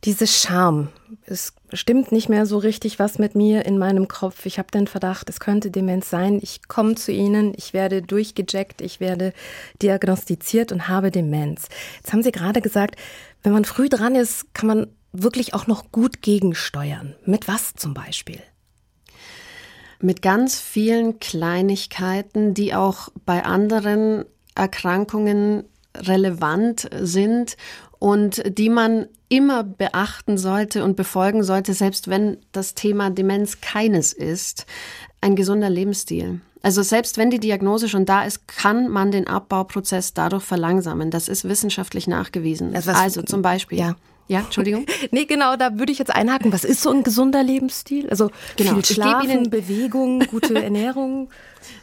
Diese 0.04 0.28
Scham, 0.28 0.90
es 1.26 1.54
stimmt 1.74 2.12
nicht 2.12 2.30
mehr 2.30 2.46
so 2.46 2.58
richtig 2.58 3.00
was 3.00 3.20
mit 3.20 3.36
mir 3.36 3.66
in 3.66 3.78
meinem 3.78 4.08
Kopf. 4.08 4.46
Ich 4.46 4.60
habe 4.60 4.72
den 4.72 4.88
Verdacht, 4.88 5.30
es 5.30 5.40
könnte 5.40 5.72
Demenz 5.72 6.10
sein. 6.10 6.40
Ich 6.42 6.68
komme 6.68 6.96
zu 6.96 7.12
Ihnen, 7.12 7.54
ich 7.56 7.74
werde 7.74 8.02
durchgejeckt, 8.02 8.82
ich 8.82 9.00
werde 9.00 9.34
diagnostiziert 9.82 10.72
und 10.72 10.88
habe 10.88 11.12
Demenz. 11.12 11.70
Jetzt 11.98 12.14
haben 12.14 12.24
Sie 12.24 12.32
gerade 12.32 12.62
gesagt, 12.62 12.96
wenn 13.44 13.54
man 13.54 13.66
früh 13.66 13.90
dran 13.90 14.16
ist, 14.16 14.54
kann 14.54 14.68
man 14.68 14.88
wirklich 15.12 15.54
auch 15.54 15.68
noch 15.68 15.92
gut 15.92 16.22
gegensteuern. 16.22 17.16
Mit 17.26 17.48
was 17.48 17.74
zum 17.74 17.94
Beispiel? 17.94 18.42
Mit 20.02 20.22
ganz 20.22 20.60
vielen 20.60 21.20
Kleinigkeiten, 21.20 22.54
die 22.54 22.74
auch 22.74 23.10
bei 23.26 23.44
anderen 23.44 24.26
Erkrankungen 24.56 25.66
relevant 25.96 26.90
sind 27.02 27.58
und 28.00 28.42
die 28.58 28.70
man 28.70 29.08
immer 29.28 29.64
beachten 29.64 30.38
sollte 30.38 30.84
und 30.84 30.96
befolgen 30.96 31.44
sollte, 31.44 31.74
selbst 31.74 32.08
wenn 32.08 32.38
das 32.52 32.74
Thema 32.74 33.12
Demenz 33.12 33.62
keines 33.62 34.14
ist, 34.14 34.66
ein 35.22 35.36
gesunder 35.36 35.70
Lebensstil. 35.70 36.42
Also 36.62 36.82
selbst 36.82 37.18
wenn 37.18 37.30
die 37.30 37.40
Diagnose 37.40 37.88
schon 37.88 38.06
da 38.06 38.24
ist, 38.24 38.48
kann 38.48 38.90
man 38.90 39.12
den 39.12 39.28
Abbauprozess 39.28 40.14
dadurch 40.14 40.44
verlangsamen. 40.44 41.12
Das 41.12 41.30
ist 41.30 41.46
wissenschaftlich 41.46 42.08
nachgewiesen. 42.08 42.76
Also, 42.76 42.92
also 42.92 43.22
zum 43.22 43.42
Beispiel. 43.42 43.80
Ja. 43.80 43.96
Ja, 44.30 44.42
Entschuldigung. 44.42 44.86
nee, 45.12 45.26
genau, 45.26 45.56
da 45.56 45.80
würde 45.80 45.92
ich 45.92 45.98
jetzt 45.98 46.14
einhaken. 46.14 46.54
Was 46.54 46.64
ist 46.64 46.84
so 46.84 46.92
ein 46.92 47.02
gesunder 47.02 47.42
Lebensstil? 47.42 48.08
Also 48.12 48.30
genau. 48.58 48.76
viel 48.76 48.86
Schlafen, 48.86 49.28
Ihnen 49.28 49.50
Bewegung, 49.50 50.20
gute 50.20 50.54
Ernährung. 50.64 51.30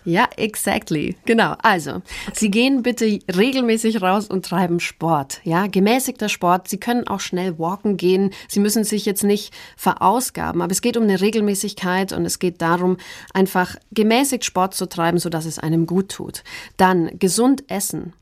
Ja, 0.04 0.28
exactly. 0.36 1.16
Genau. 1.24 1.56
Also, 1.60 2.02
Sie 2.32 2.48
gehen 2.48 2.82
bitte 2.84 3.18
regelmäßig 3.36 4.00
raus 4.00 4.28
und 4.28 4.46
treiben 4.46 4.78
Sport. 4.78 5.40
Ja, 5.42 5.66
gemäßigter 5.66 6.28
Sport. 6.28 6.68
Sie 6.68 6.78
können 6.78 7.08
auch 7.08 7.18
schnell 7.18 7.58
walken 7.58 7.96
gehen. 7.96 8.30
Sie 8.46 8.60
müssen 8.60 8.84
sich 8.84 9.06
jetzt 9.06 9.24
nicht 9.24 9.52
verausgaben, 9.76 10.62
aber 10.62 10.70
es 10.70 10.82
geht 10.82 10.96
um 10.96 11.02
eine 11.02 11.20
Regelmäßigkeit 11.20 12.12
und 12.12 12.24
es 12.24 12.38
geht 12.38 12.62
darum, 12.62 12.96
einfach 13.34 13.74
gemäßigt 13.90 14.44
Sport 14.44 14.74
zu 14.74 14.88
treiben, 14.88 15.18
sodass 15.18 15.46
es 15.46 15.58
einem 15.58 15.84
gut 15.84 16.10
tut. 16.10 16.44
Dann 16.76 17.10
gesund 17.18 17.64
essen. 17.68 18.12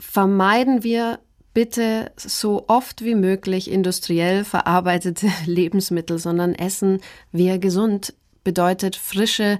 Vermeiden 0.00 0.82
wir 0.82 1.20
bitte 1.54 2.12
so 2.16 2.64
oft 2.68 3.04
wie 3.04 3.14
möglich 3.14 3.70
industriell 3.70 4.44
verarbeitete 4.44 5.28
Lebensmittel, 5.46 6.18
sondern 6.18 6.54
essen 6.54 7.00
wir 7.32 7.58
gesund 7.58 8.14
bedeutet 8.44 8.96
frische 8.96 9.58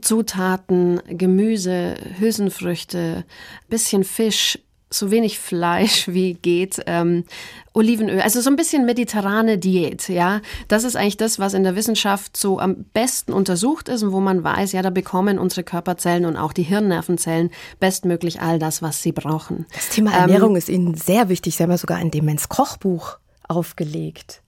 Zutaten, 0.00 1.00
Gemüse, 1.06 1.94
Hülsenfrüchte, 2.18 3.24
bisschen 3.68 4.02
Fisch, 4.02 4.58
so 4.94 5.10
wenig 5.10 5.38
Fleisch 5.38 6.08
wie 6.12 6.34
geht, 6.34 6.82
ähm, 6.86 7.24
Olivenöl, 7.72 8.20
also 8.20 8.40
so 8.40 8.50
ein 8.50 8.56
bisschen 8.56 8.86
mediterrane 8.86 9.58
Diät, 9.58 10.08
ja. 10.08 10.40
Das 10.68 10.84
ist 10.84 10.94
eigentlich 10.96 11.16
das, 11.16 11.38
was 11.38 11.54
in 11.54 11.64
der 11.64 11.74
Wissenschaft 11.74 12.36
so 12.36 12.60
am 12.60 12.84
besten 12.92 13.32
untersucht 13.32 13.88
ist 13.88 14.02
und 14.02 14.12
wo 14.12 14.20
man 14.20 14.44
weiß, 14.44 14.72
ja, 14.72 14.82
da 14.82 14.90
bekommen 14.90 15.38
unsere 15.38 15.64
Körperzellen 15.64 16.24
und 16.24 16.36
auch 16.36 16.52
die 16.52 16.62
Hirnnervenzellen 16.62 17.50
bestmöglich 17.80 18.40
all 18.40 18.58
das, 18.58 18.82
was 18.82 19.02
sie 19.02 19.12
brauchen. 19.12 19.66
Das 19.74 19.88
Thema 19.88 20.12
Ernährung 20.12 20.50
ähm, 20.50 20.56
ist 20.56 20.68
Ihnen 20.68 20.94
sehr 20.94 21.28
wichtig. 21.28 21.56
Sie 21.56 21.62
haben 21.62 21.70
ja 21.70 21.78
sogar 21.78 21.98
ein 21.98 22.10
Demenz-Kochbuch 22.10 23.18
aufgelegt. 23.48 24.43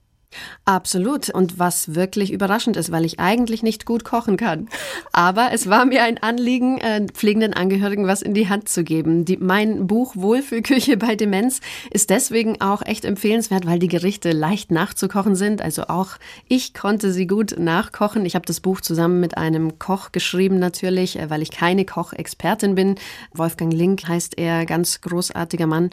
Absolut. 0.65 1.31
Und 1.31 1.59
was 1.59 1.95
wirklich 1.95 2.33
überraschend 2.33 2.77
ist, 2.77 2.91
weil 2.91 3.05
ich 3.05 3.21
eigentlich 3.21 3.63
nicht 3.63 3.87
gut 3.87 4.05
kochen 4.05 4.37
kann. 4.37 4.69
Aber 5.13 5.51
es 5.53 5.69
war 5.69 5.85
mir 5.85 6.03
ein 6.03 6.19
Anliegen, 6.23 6.79
äh, 6.79 7.07
pflegenden 7.07 7.55
Angehörigen 7.55 8.07
was 8.07 8.23
in 8.23 8.35
die 8.35 8.49
Hand 8.49 8.69
zu 8.69 8.83
geben. 8.83 9.25
Die, 9.25 9.37
mein 9.37 9.87
Buch 9.87 10.17
Wohlfühlküche 10.17 10.97
bei 10.97 11.15
Demenz 11.15 11.61
ist 11.91 12.11
deswegen 12.11 12.61
auch 12.61 12.83
echt 12.83 13.05
empfehlenswert, 13.05 13.67
weil 13.67 13.79
die 13.79 13.89
Gerichte 13.89 14.33
leicht 14.33 14.71
nachzukochen 14.71 15.37
sind. 15.37 15.63
Also 15.63 15.85
auch 15.85 16.17
ich 16.49 16.75
konnte 16.75 17.13
sie 17.13 17.27
gut 17.27 17.57
nachkochen. 17.59 18.27
Ich 18.27 18.35
habe 18.35 18.47
das 18.47 18.61
Buch 18.61 18.81
zusammen 18.81 19.21
mit 19.21 19.37
einem 19.37 19.79
Koch 19.79 20.13
geschrieben 20.13 20.59
natürlich, 20.59 21.19
äh, 21.19 21.31
weil 21.31 21.43
ich 21.43 21.51
keine 21.51 21.85
Kochexpertin 21.85 22.75
bin. 22.75 22.97
Wolfgang 23.33 23.73
Link 23.73 24.09
heißt 24.09 24.39
er, 24.39 24.67
ganz 24.67 25.01
großartiger 25.01 25.67
Mann. 25.67 25.91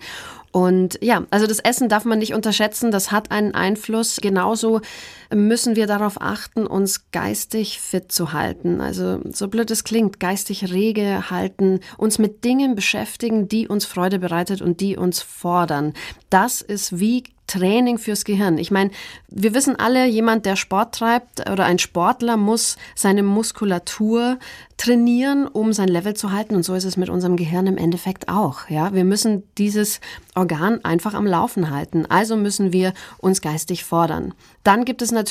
Und 0.54 1.00
ja, 1.02 1.24
also 1.32 1.48
das 1.48 1.60
Essen 1.60 1.89
darf 1.89 2.06
man 2.06 2.20
nicht 2.20 2.36
unterschätzen, 2.36 2.92
das 2.92 3.12
hat 3.12 3.32
einen 3.32 3.56
Einfluss. 3.56 4.20
Genauso 4.22 4.82
müssen 5.36 5.76
wir 5.76 5.88
darauf 5.88 6.22
achten, 6.22 6.65
uns 6.67 7.12
geistig 7.12 7.80
fit 7.80 8.12
zu 8.12 8.34
halten. 8.34 8.82
Also 8.82 9.19
so 9.32 9.48
blöd 9.48 9.72
es 9.72 9.84
klingt, 9.84 10.19
geistig 10.19 10.72
rege 10.72 11.30
halten, 11.30 11.80
uns 11.98 12.19
mit 12.19 12.43
Dingen 12.43 12.76
beschäftigen, 12.76 13.48
die 13.48 13.67
uns 13.67 13.86
Freude 13.86 14.19
bereitet 14.19 14.62
und 14.62 14.82
die 14.82 14.98
uns 14.98 15.22
fordern. 15.22 15.93
Das 16.30 16.62
ist 16.62 17.00
wie 17.00 17.24
Training 17.48 17.98
fürs 17.98 18.24
Gehirn. 18.24 18.58
Ich 18.58 18.72
meine, 18.72 18.91
wir 19.28 19.54
wissen 19.54 19.76
alle, 19.76 20.06
jemand, 20.08 20.46
der 20.46 20.56
Sport 20.56 20.96
treibt 20.96 21.50
oder 21.50 21.65
ein 21.65 21.78
Sportler 21.78 22.38
muss 22.38 22.78
seine 22.96 23.22
Muskulatur 23.22 24.39
trainieren, 24.78 25.48
um 25.48 25.74
sein 25.74 25.88
Level 25.88 26.13
zu 26.15 26.32
halten. 26.32 26.56
Und 26.56 26.63
so 26.63 26.74
ist 26.74 26.86
es 26.86 26.98
mit 26.98 27.10
unserem 27.10 27.36
Gehirn 27.36 27.67
im 27.67 27.78
Endeffekt 27.78 28.30
auch. 28.30 28.69
Ja, 28.69 28.93
wir 28.93 29.04
müssen 29.04 29.43
dieses 29.58 30.00
Organ 30.36 30.84
einfach 30.84 31.13
am 31.13 31.28
Laufen 31.28 31.69
halten. 31.69 32.06
Also 32.08 32.38
müssen 32.38 32.74
wir 32.74 32.93
uns 33.19 33.41
geistig 33.41 33.84
fordern. 33.84 34.34
Dann 34.63 34.86
gibt 34.86 35.02
es 35.02 35.12
natürlich 35.12 35.23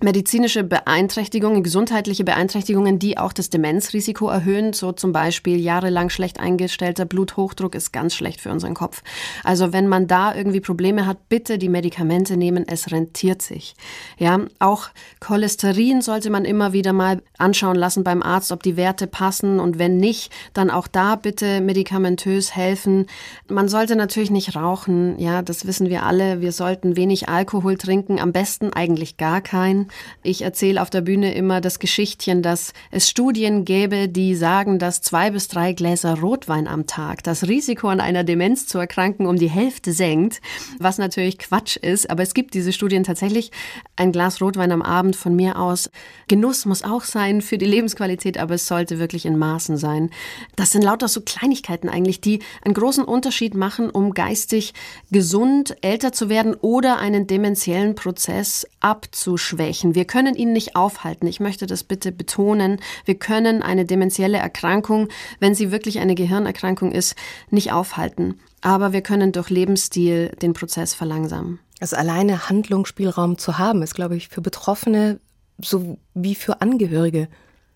medizinische 0.00 0.64
Beeinträchtigungen, 0.64 1.62
gesundheitliche 1.62 2.24
Beeinträchtigungen, 2.24 2.98
die 2.98 3.18
auch 3.18 3.32
das 3.32 3.50
Demenzrisiko 3.50 4.28
erhöhen. 4.28 4.72
So 4.72 4.92
zum 4.92 5.12
Beispiel 5.12 5.58
jahrelang 5.58 6.10
schlecht 6.10 6.40
eingestellter 6.40 7.04
Bluthochdruck 7.04 7.74
ist 7.74 7.92
ganz 7.92 8.14
schlecht 8.14 8.40
für 8.40 8.50
unseren 8.50 8.74
Kopf. 8.74 9.02
Also 9.44 9.72
wenn 9.72 9.86
man 9.86 10.06
da 10.06 10.34
irgendwie 10.34 10.60
Probleme 10.60 11.06
hat, 11.06 11.28
bitte 11.28 11.58
die 11.58 11.68
Medikamente 11.68 12.36
nehmen. 12.36 12.64
Es 12.66 12.90
rentiert 12.90 13.42
sich. 13.42 13.74
Ja, 14.18 14.40
auch 14.58 14.88
Cholesterin 15.20 16.02
sollte 16.02 16.30
man 16.30 16.44
immer 16.44 16.72
wieder 16.72 16.92
mal 16.92 17.22
anschauen 17.38 17.76
lassen 17.76 18.02
beim 18.02 18.22
Arzt, 18.22 18.50
ob 18.50 18.62
die 18.62 18.76
Werte 18.76 19.06
passen 19.06 19.60
und 19.60 19.78
wenn 19.78 19.98
nicht, 19.98 20.32
dann 20.54 20.70
auch 20.70 20.88
da 20.88 21.16
bitte 21.16 21.60
medikamentös 21.60 22.56
helfen. 22.56 23.06
Man 23.48 23.68
sollte 23.68 23.94
natürlich 23.94 24.30
nicht 24.30 24.56
rauchen. 24.56 25.18
Ja, 25.18 25.42
das 25.42 25.66
wissen 25.66 25.88
wir 25.88 26.02
alle. 26.02 26.40
Wir 26.40 26.52
sollten 26.52 26.96
wenig 26.96 27.28
Alkohol 27.28 27.76
trinken. 27.76 28.18
Am 28.18 28.32
besten 28.32 28.72
eigentlich 28.72 29.16
gar 29.16 29.29
kein. 29.38 29.86
Ich 30.24 30.42
erzähle 30.42 30.82
auf 30.82 30.90
der 30.90 31.02
Bühne 31.02 31.32
immer 31.34 31.60
das 31.60 31.78
Geschichtchen, 31.78 32.42
dass 32.42 32.72
es 32.90 33.08
Studien 33.08 33.64
gäbe, 33.64 34.08
die 34.08 34.34
sagen, 34.34 34.80
dass 34.80 35.02
zwei 35.02 35.30
bis 35.30 35.46
drei 35.46 35.72
Gläser 35.72 36.18
Rotwein 36.18 36.66
am 36.66 36.86
Tag 36.86 37.22
das 37.22 37.46
Risiko 37.46 37.88
an 37.88 38.00
einer 38.00 38.24
Demenz 38.24 38.66
zu 38.66 38.78
erkranken 38.78 39.26
um 39.26 39.36
die 39.36 39.50
Hälfte 39.50 39.92
senkt, 39.92 40.40
was 40.80 40.98
natürlich 40.98 41.38
Quatsch 41.38 41.76
ist. 41.76 42.10
Aber 42.10 42.24
es 42.24 42.34
gibt 42.34 42.54
diese 42.54 42.72
Studien 42.72 43.04
tatsächlich. 43.04 43.52
Ein 43.94 44.10
Glas 44.10 44.40
Rotwein 44.40 44.72
am 44.72 44.82
Abend 44.82 45.14
von 45.14 45.36
mir 45.36 45.58
aus. 45.58 45.90
Genuss 46.26 46.66
muss 46.66 46.82
auch 46.82 47.04
sein 47.04 47.42
für 47.42 47.58
die 47.58 47.66
Lebensqualität, 47.66 48.38
aber 48.38 48.54
es 48.54 48.66
sollte 48.66 48.98
wirklich 48.98 49.26
in 49.26 49.38
Maßen 49.38 49.76
sein. 49.76 50.10
Das 50.56 50.72
sind 50.72 50.82
lauter 50.82 51.08
so 51.08 51.20
Kleinigkeiten 51.20 51.88
eigentlich, 51.88 52.20
die 52.20 52.40
einen 52.64 52.74
großen 52.74 53.04
Unterschied 53.04 53.54
machen, 53.54 53.90
um 53.90 54.14
geistig 54.14 54.74
gesund 55.10 55.76
älter 55.82 56.12
zu 56.12 56.28
werden 56.28 56.54
oder 56.54 56.98
einen 56.98 57.26
dementiellen 57.26 57.94
Prozess 57.94 58.66
abzuschwächen. 59.20 59.94
Wir 59.94 60.06
können 60.06 60.34
ihn 60.34 60.52
nicht 60.52 60.76
aufhalten. 60.76 61.26
Ich 61.26 61.40
möchte 61.40 61.66
das 61.66 61.84
bitte 61.84 62.10
betonen. 62.10 62.80
Wir 63.04 63.16
können 63.16 63.62
eine 63.62 63.84
dementielle 63.84 64.38
Erkrankung, 64.38 65.08
wenn 65.40 65.54
sie 65.54 65.70
wirklich 65.70 65.98
eine 65.98 66.14
Gehirnerkrankung 66.14 66.92
ist, 66.92 67.16
nicht 67.50 67.72
aufhalten. 67.72 68.40
Aber 68.62 68.92
wir 68.92 69.02
können 69.02 69.32
durch 69.32 69.50
Lebensstil 69.50 70.30
den 70.40 70.54
Prozess 70.54 70.94
verlangsamen. 70.94 71.58
Also 71.80 71.96
alleine 71.96 72.48
Handlungsspielraum 72.48 73.38
zu 73.38 73.58
haben, 73.58 73.82
ist, 73.82 73.94
glaube 73.94 74.16
ich, 74.16 74.28
für 74.28 74.40
Betroffene 74.40 75.20
sowie 75.62 76.34
für 76.34 76.60
Angehörige 76.62 77.28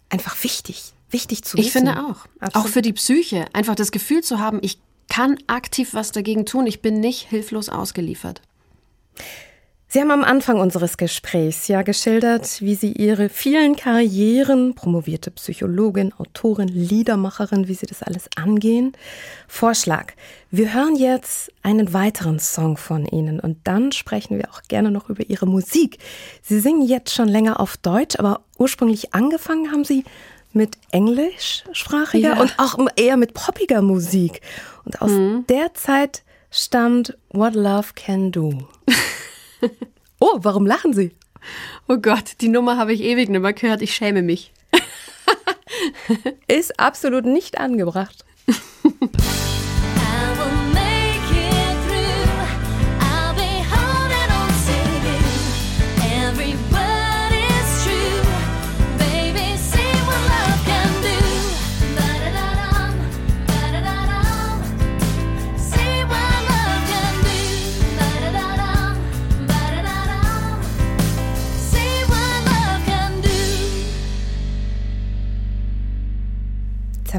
einfach 0.08 0.42
wichtig. 0.42 0.92
Wichtig 1.10 1.44
zu 1.44 1.58
wissen. 1.58 1.66
Ich 1.66 1.72
finde 1.72 1.98
auch. 2.00 2.26
Absolut. 2.40 2.66
Auch 2.66 2.70
für 2.70 2.82
die 2.82 2.92
Psyche. 2.92 3.46
Einfach 3.52 3.74
das 3.74 3.92
Gefühl 3.92 4.22
zu 4.22 4.38
haben, 4.38 4.58
ich 4.62 4.78
kann 5.08 5.38
aktiv 5.46 5.90
was 5.92 6.12
dagegen 6.12 6.46
tun. 6.46 6.66
Ich 6.66 6.80
bin 6.80 7.00
nicht 7.00 7.28
hilflos 7.28 7.68
ausgeliefert. 7.68 8.40
Sie 9.94 10.00
haben 10.00 10.10
am 10.10 10.24
Anfang 10.24 10.58
unseres 10.58 10.96
Gesprächs 10.96 11.68
ja 11.68 11.82
geschildert, 11.82 12.60
wie 12.60 12.74
Sie 12.74 12.90
Ihre 12.90 13.28
vielen 13.28 13.76
Karrieren, 13.76 14.74
promovierte 14.74 15.30
Psychologin, 15.30 16.12
Autorin, 16.18 16.66
Liedermacherin, 16.66 17.68
wie 17.68 17.74
Sie 17.74 17.86
das 17.86 18.02
alles 18.02 18.28
angehen. 18.34 18.96
Vorschlag. 19.46 20.14
Wir 20.50 20.74
hören 20.74 20.96
jetzt 20.96 21.52
einen 21.62 21.92
weiteren 21.92 22.40
Song 22.40 22.76
von 22.76 23.06
Ihnen 23.06 23.38
und 23.38 23.58
dann 23.62 23.92
sprechen 23.92 24.36
wir 24.36 24.50
auch 24.50 24.62
gerne 24.66 24.90
noch 24.90 25.10
über 25.10 25.30
Ihre 25.30 25.46
Musik. 25.46 25.98
Sie 26.42 26.58
singen 26.58 26.82
jetzt 26.82 27.14
schon 27.14 27.28
länger 27.28 27.60
auf 27.60 27.76
Deutsch, 27.76 28.18
aber 28.18 28.40
ursprünglich 28.58 29.14
angefangen 29.14 29.70
haben 29.70 29.84
Sie 29.84 30.02
mit 30.52 30.76
englischsprachiger 30.90 32.34
ja. 32.34 32.40
und 32.40 32.52
auch 32.58 32.78
eher 32.96 33.16
mit 33.16 33.32
poppiger 33.32 33.80
Musik. 33.80 34.40
Und 34.84 35.00
aus 35.00 35.12
mhm. 35.12 35.44
der 35.48 35.72
Zeit 35.74 36.24
stammt 36.50 37.16
What 37.30 37.54
Love 37.54 37.90
Can 37.94 38.32
Do. 38.32 38.58
oh, 40.20 40.38
warum 40.42 40.66
lachen 40.66 40.92
Sie? 40.92 41.12
Oh 41.88 41.98
Gott, 41.98 42.40
die 42.40 42.48
Nummer 42.48 42.76
habe 42.76 42.92
ich 42.92 43.02
ewig 43.02 43.28
nicht 43.28 43.40
mehr 43.40 43.52
gehört. 43.52 43.82
Ich 43.82 43.94
schäme 43.94 44.22
mich. 44.22 44.52
Ist 46.48 46.78
absolut 46.80 47.24
nicht 47.24 47.58
angebracht. 47.58 48.23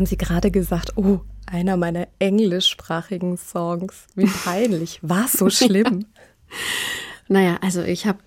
Haben 0.05 0.09
Sie 0.09 0.17
gerade 0.17 0.51
gesagt, 0.51 0.97
oh, 0.97 1.21
einer 1.47 1.77
meiner 1.77 2.07
englischsprachigen 2.19 3.37
Songs. 3.37 4.05
Wie 4.13 4.27
peinlich. 4.27 4.99
War 5.01 5.25
es 5.25 5.33
so 5.33 5.49
schlimm? 5.49 6.05
naja, 7.27 7.57
also 7.61 7.81
ich 7.81 8.05
habe 8.05 8.19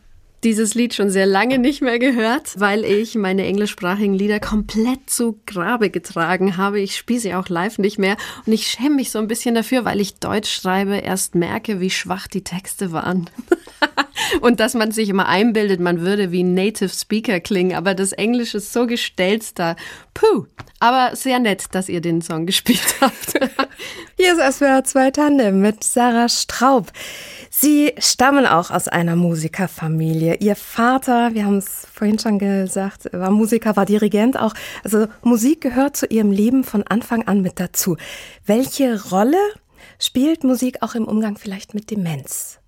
dieses 0.43 0.75
Lied 0.75 0.93
schon 0.95 1.09
sehr 1.09 1.27
lange 1.27 1.59
nicht 1.59 1.81
mehr 1.81 2.01
gehört, 2.01 2.59
weil 2.59 2.85
ich 2.85 3.15
meine 3.15 3.47
englischsprachigen 3.47 4.15
Lieder 4.15 4.41
komplett 4.41 5.09
zu 5.09 5.39
Grabe 5.47 5.91
getragen 5.91 6.57
habe. 6.57 6.81
Ich 6.81 6.97
spiele 6.97 7.21
sie 7.21 7.35
auch 7.35 7.49
live 7.49 7.79
nicht 7.79 8.01
mehr 8.01 8.17
und 8.45 8.53
ich 8.53 8.67
schäme 8.67 8.97
mich 8.97 9.13
so 9.13 9.21
ein 9.21 9.29
bisschen 9.29 9.55
dafür, 9.55 9.85
weil 9.85 10.01
ich 10.01 10.17
Deutsch 10.17 10.51
schreibe, 10.51 10.97
erst 10.97 11.37
merke, 11.37 11.79
wie 11.79 11.91
schwach 11.91 12.27
die 12.27 12.43
Texte 12.43 12.91
waren. 12.91 13.31
und 14.41 14.61
dass 14.61 14.75
man 14.75 14.91
sich 14.93 15.09
immer 15.09 15.27
einbildet, 15.27 15.81
man 15.81 16.01
würde 16.01 16.33
wie 16.33 16.43
Native 16.43 16.89
Speaker 16.89 17.41
klingen, 17.41 17.77
aber 17.77 17.95
das 17.95 18.13
Englisch 18.13 18.55
ist 18.55 18.73
so 18.73 18.87
gestelzt 18.87 19.59
da. 19.59 19.77
Puh, 20.15 20.47
aber 20.81 21.15
sehr 21.17 21.39
nett, 21.39 21.67
dass 21.73 21.89
ihr 21.89 22.01
den 22.01 22.23
Song 22.23 22.47
gespielt 22.47 22.97
habt. 23.01 23.35
Hier 24.17 24.37
ist 24.37 24.57
SWR 24.57 24.85
2 24.85 25.11
Tandem 25.13 25.61
mit 25.61 25.85
Sarah 25.85 26.29
Straub. 26.29 26.91
Sie 27.51 27.93
stammen 27.99 28.47
auch 28.47 28.71
aus 28.71 28.89
einer 28.89 29.17
Musikerfamilie. 29.17 30.37
Ihr 30.37 30.57
Vater, 30.57 31.35
wir 31.35 31.45
haben 31.45 31.59
es 31.59 31.87
vorhin 31.93 32.19
schon 32.19 32.39
gesagt, 32.39 33.09
war 33.13 33.31
Musiker, 33.31 33.77
war 33.77 33.87
Dirigent 33.87 34.39
auch. 34.39 34.55
Also 34.85 35.07
Musik 35.23 35.61
gehört 35.61 35.97
zu 35.97 36.07
Ihrem 36.07 36.31
Leben 36.31 36.65
von 36.65 36.83
Anfang 36.87 37.27
an 37.27 37.41
mit 37.43 37.59
dazu. 37.59 37.97
Welche 38.45 39.11
Rolle 39.11 39.39
Spielt 39.99 40.45
Musik 40.45 40.83
auch 40.83 40.95
im 40.95 41.07
Umgang 41.07 41.37
vielleicht 41.37 41.75
mit 41.75 41.91
Demenz? 41.91 42.61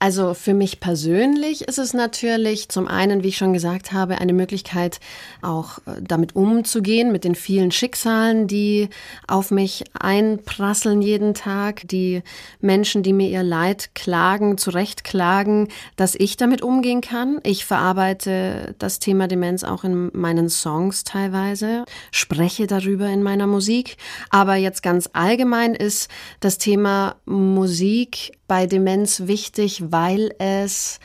Also 0.00 0.32
für 0.34 0.54
mich 0.54 0.78
persönlich 0.78 1.62
ist 1.62 1.78
es 1.78 1.92
natürlich 1.92 2.68
zum 2.68 2.86
einen, 2.86 3.24
wie 3.24 3.28
ich 3.28 3.36
schon 3.36 3.52
gesagt 3.52 3.90
habe, 3.90 4.18
eine 4.18 4.32
Möglichkeit, 4.32 5.00
auch 5.42 5.78
äh, 5.78 6.00
damit 6.00 6.36
umzugehen, 6.36 7.10
mit 7.10 7.24
den 7.24 7.34
vielen 7.34 7.72
Schicksalen, 7.72 8.46
die 8.46 8.90
auf 9.26 9.50
mich 9.50 9.84
einprasseln 9.98 11.02
jeden 11.02 11.34
Tag, 11.34 11.82
die 11.88 12.22
Menschen, 12.60 13.02
die 13.02 13.12
mir 13.12 13.28
ihr 13.28 13.42
Leid 13.42 13.90
klagen, 13.96 14.56
zurechtklagen, 14.56 15.66
dass 15.96 16.14
ich 16.14 16.36
damit 16.36 16.62
umgehen 16.62 17.00
kann. 17.00 17.40
Ich 17.42 17.64
verarbeite 17.64 18.76
das 18.78 19.00
Thema 19.00 19.26
Demenz 19.26 19.64
auch 19.64 19.82
in 19.82 20.10
meinen 20.14 20.48
Songs 20.48 21.02
teilweise, 21.02 21.84
spreche 22.12 22.68
darüber 22.68 23.08
in 23.08 23.24
meiner 23.24 23.48
Musik. 23.48 23.96
Aber 24.30 24.54
jetzt 24.54 24.84
ganz 24.84 25.10
allgemein 25.12 25.74
ist 25.74 26.08
das 26.38 26.58
Thema 26.58 27.16
Musik 27.24 28.37
bei 28.48 28.66
Demenz 28.66 29.26
wichtig, 29.26 29.92
weil 29.92 30.34
es 30.38 30.98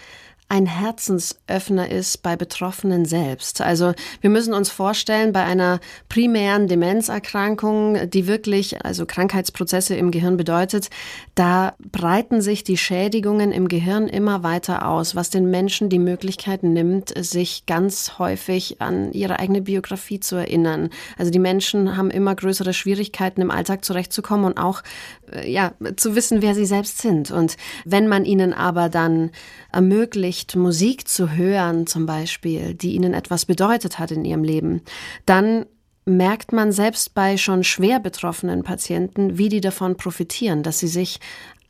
ein 0.53 0.67
Herzensöffner 0.67 1.89
ist 1.89 2.21
bei 2.21 2.35
Betroffenen 2.35 3.05
selbst. 3.05 3.59
Also 3.59 3.93
wir 4.21 4.29
müssen 4.29 4.53
uns 4.53 4.69
vorstellen, 4.69 5.33
bei 5.33 5.43
einer 5.43 5.79
primären 6.09 6.67
Demenzerkrankung, 6.67 8.07
die 8.11 8.27
wirklich 8.27 8.85
also 8.85 9.07
Krankheitsprozesse 9.07 9.95
im 9.95 10.11
Gehirn 10.11 10.37
bedeutet, 10.37 10.91
da 11.33 11.73
breiten 11.91 12.39
sich 12.39 12.63
die 12.63 12.77
Schädigungen 12.77 13.51
im 13.51 13.67
Gehirn 13.67 14.07
immer 14.07 14.43
weiter 14.43 14.87
aus, 14.87 15.15
was 15.15 15.31
den 15.31 15.49
Menschen 15.49 15.89
die 15.89 15.97
Möglichkeit 15.97 16.61
nimmt, 16.61 17.11
sich 17.17 17.65
ganz 17.65 18.19
häufig 18.19 18.79
an 18.79 19.11
ihre 19.11 19.39
eigene 19.39 19.63
Biografie 19.63 20.19
zu 20.19 20.35
erinnern. 20.35 20.91
Also 21.17 21.31
die 21.31 21.39
Menschen 21.39 21.97
haben 21.97 22.11
immer 22.11 22.35
größere 22.35 22.73
Schwierigkeiten 22.73 23.41
im 23.41 23.49
Alltag 23.49 23.83
zurechtzukommen 23.83 24.45
und 24.45 24.59
auch 24.59 24.83
äh, 25.31 25.51
ja, 25.51 25.71
zu 25.95 26.15
wissen, 26.15 26.43
wer 26.43 26.53
sie 26.53 26.67
selbst 26.67 26.99
sind. 26.99 27.31
Und 27.31 27.57
wenn 27.85 28.07
man 28.07 28.23
ihnen 28.23 28.53
aber 28.53 28.89
dann 28.89 29.31
ermöglicht, 29.71 30.42
Musik 30.55 31.07
zu 31.07 31.31
hören 31.31 31.87
zum 31.87 32.05
Beispiel, 32.05 32.73
die 32.73 32.95
ihnen 32.95 33.13
etwas 33.13 33.45
bedeutet 33.45 33.99
hat 33.99 34.11
in 34.11 34.25
ihrem 34.25 34.43
Leben, 34.43 34.81
dann 35.25 35.65
merkt 36.05 36.51
man 36.51 36.71
selbst 36.71 37.13
bei 37.13 37.37
schon 37.37 37.63
schwer 37.63 37.99
betroffenen 37.99 38.63
Patienten, 38.63 39.37
wie 39.37 39.49
die 39.49 39.61
davon 39.61 39.95
profitieren, 39.95 40.63
dass 40.63 40.79
sie 40.79 40.87
sich 40.87 41.19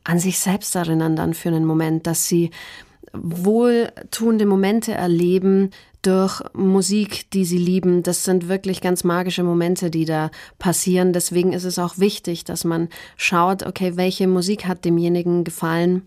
an 0.04 0.20
sich 0.20 0.40
selbst 0.40 0.76
erinnern 0.76 1.16
dann 1.16 1.34
für 1.34 1.50
einen 1.50 1.66
Moment, 1.66 2.08
dass 2.08 2.28
sie 2.28 2.50
wohltuende 3.14 4.46
Momente 4.46 4.94
erleben 4.94 5.70
durch 6.02 6.42
Musik, 6.54 7.30
die 7.32 7.46
sie 7.46 7.58
lieben. 7.58 8.04
Das 8.04 8.24
sind 8.24 8.50
wirklich 8.50 8.82
ganz 8.82 9.04
magische 9.04 9.44
Momente, 9.44 9.90
die 9.90 10.06
da 10.06 10.32
passieren. 10.60 11.14
Deswegen 11.14 11.54
ist 11.54 11.64
es 11.64 11.80
auch 11.80 11.98
wichtig, 11.98 12.44
dass 12.44 12.64
man 12.66 12.90
schaut, 13.16 13.64
okay, 13.64 13.96
welche 13.96 14.28
Musik 14.28 14.66
hat 14.66 14.84
demjenigen 14.84 15.44
gefallen 15.44 16.04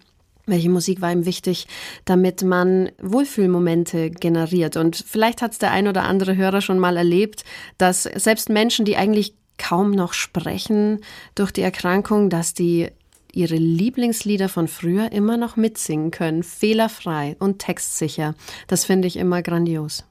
welche 0.46 0.70
Musik 0.70 1.00
war 1.00 1.12
ihm 1.12 1.26
wichtig, 1.26 1.66
damit 2.04 2.42
man 2.42 2.90
Wohlfühlmomente 3.00 4.10
generiert. 4.10 4.76
Und 4.76 4.96
vielleicht 4.96 5.42
hat 5.42 5.52
es 5.52 5.58
der 5.58 5.72
ein 5.72 5.88
oder 5.88 6.04
andere 6.04 6.36
Hörer 6.36 6.60
schon 6.60 6.78
mal 6.78 6.96
erlebt, 6.96 7.44
dass 7.78 8.04
selbst 8.04 8.48
Menschen, 8.48 8.84
die 8.84 8.96
eigentlich 8.96 9.34
kaum 9.58 9.90
noch 9.90 10.12
sprechen 10.12 11.00
durch 11.34 11.50
die 11.50 11.62
Erkrankung, 11.62 12.30
dass 12.30 12.54
die 12.54 12.88
ihre 13.32 13.56
Lieblingslieder 13.56 14.48
von 14.48 14.66
früher 14.66 15.12
immer 15.12 15.36
noch 15.36 15.56
mitsingen 15.56 16.10
können, 16.10 16.42
fehlerfrei 16.42 17.36
und 17.38 17.58
textsicher. 17.58 18.34
Das 18.66 18.84
finde 18.84 19.08
ich 19.08 19.16
immer 19.16 19.42
grandios. 19.42 20.04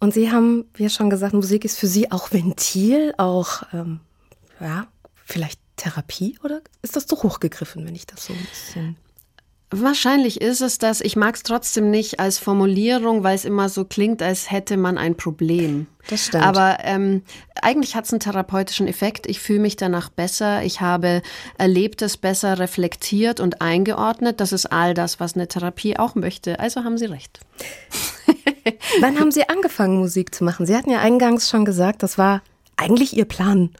Und 0.00 0.12
Sie 0.12 0.32
haben 0.32 0.64
ja 0.76 0.88
schon 0.88 1.10
gesagt, 1.10 1.34
Musik 1.34 1.64
ist 1.64 1.78
für 1.78 1.86
Sie 1.86 2.10
auch 2.10 2.32
Ventil, 2.32 3.14
auch 3.18 3.62
ähm, 3.72 4.00
ja, 4.58 4.88
vielleicht 5.24 5.60
Therapie 5.76 6.36
oder 6.42 6.60
ist 6.82 6.96
das 6.96 7.06
zu 7.06 7.22
hoch 7.22 7.38
gegriffen, 7.38 7.86
wenn 7.86 7.94
ich 7.94 8.06
das 8.06 8.26
so 8.26 8.32
ein 8.32 8.46
bisschen 8.50 8.96
Wahrscheinlich 9.74 10.42
ist 10.42 10.60
es 10.60 10.76
das. 10.76 11.00
Ich 11.00 11.16
mag 11.16 11.34
es 11.34 11.42
trotzdem 11.42 11.90
nicht 11.90 12.20
als 12.20 12.38
Formulierung, 12.38 13.24
weil 13.24 13.34
es 13.34 13.46
immer 13.46 13.70
so 13.70 13.86
klingt, 13.86 14.22
als 14.22 14.50
hätte 14.50 14.76
man 14.76 14.98
ein 14.98 15.16
Problem. 15.16 15.86
Das 16.08 16.26
stimmt. 16.26 16.44
Aber 16.44 16.78
ähm, 16.82 17.22
eigentlich 17.62 17.96
hat 17.96 18.04
es 18.04 18.12
einen 18.12 18.20
therapeutischen 18.20 18.86
Effekt. 18.86 19.26
Ich 19.26 19.40
fühle 19.40 19.60
mich 19.60 19.76
danach 19.76 20.10
besser. 20.10 20.62
Ich 20.62 20.82
habe 20.82 21.22
Erlebtes 21.56 22.18
besser 22.18 22.58
reflektiert 22.58 23.40
und 23.40 23.62
eingeordnet. 23.62 24.40
Das 24.40 24.52
ist 24.52 24.66
all 24.66 24.92
das, 24.92 25.20
was 25.20 25.36
eine 25.36 25.48
Therapie 25.48 25.96
auch 25.96 26.16
möchte. 26.16 26.60
Also 26.60 26.84
haben 26.84 26.98
Sie 26.98 27.06
recht. 27.06 27.40
Wann 29.00 29.18
haben 29.18 29.30
Sie 29.30 29.48
angefangen, 29.48 29.96
Musik 29.96 30.34
zu 30.34 30.44
machen? 30.44 30.66
Sie 30.66 30.76
hatten 30.76 30.90
ja 30.90 30.98
eingangs 30.98 31.48
schon 31.48 31.64
gesagt, 31.64 32.02
das 32.02 32.18
war 32.18 32.42
eigentlich 32.76 33.16
Ihr 33.16 33.24
Plan 33.24 33.70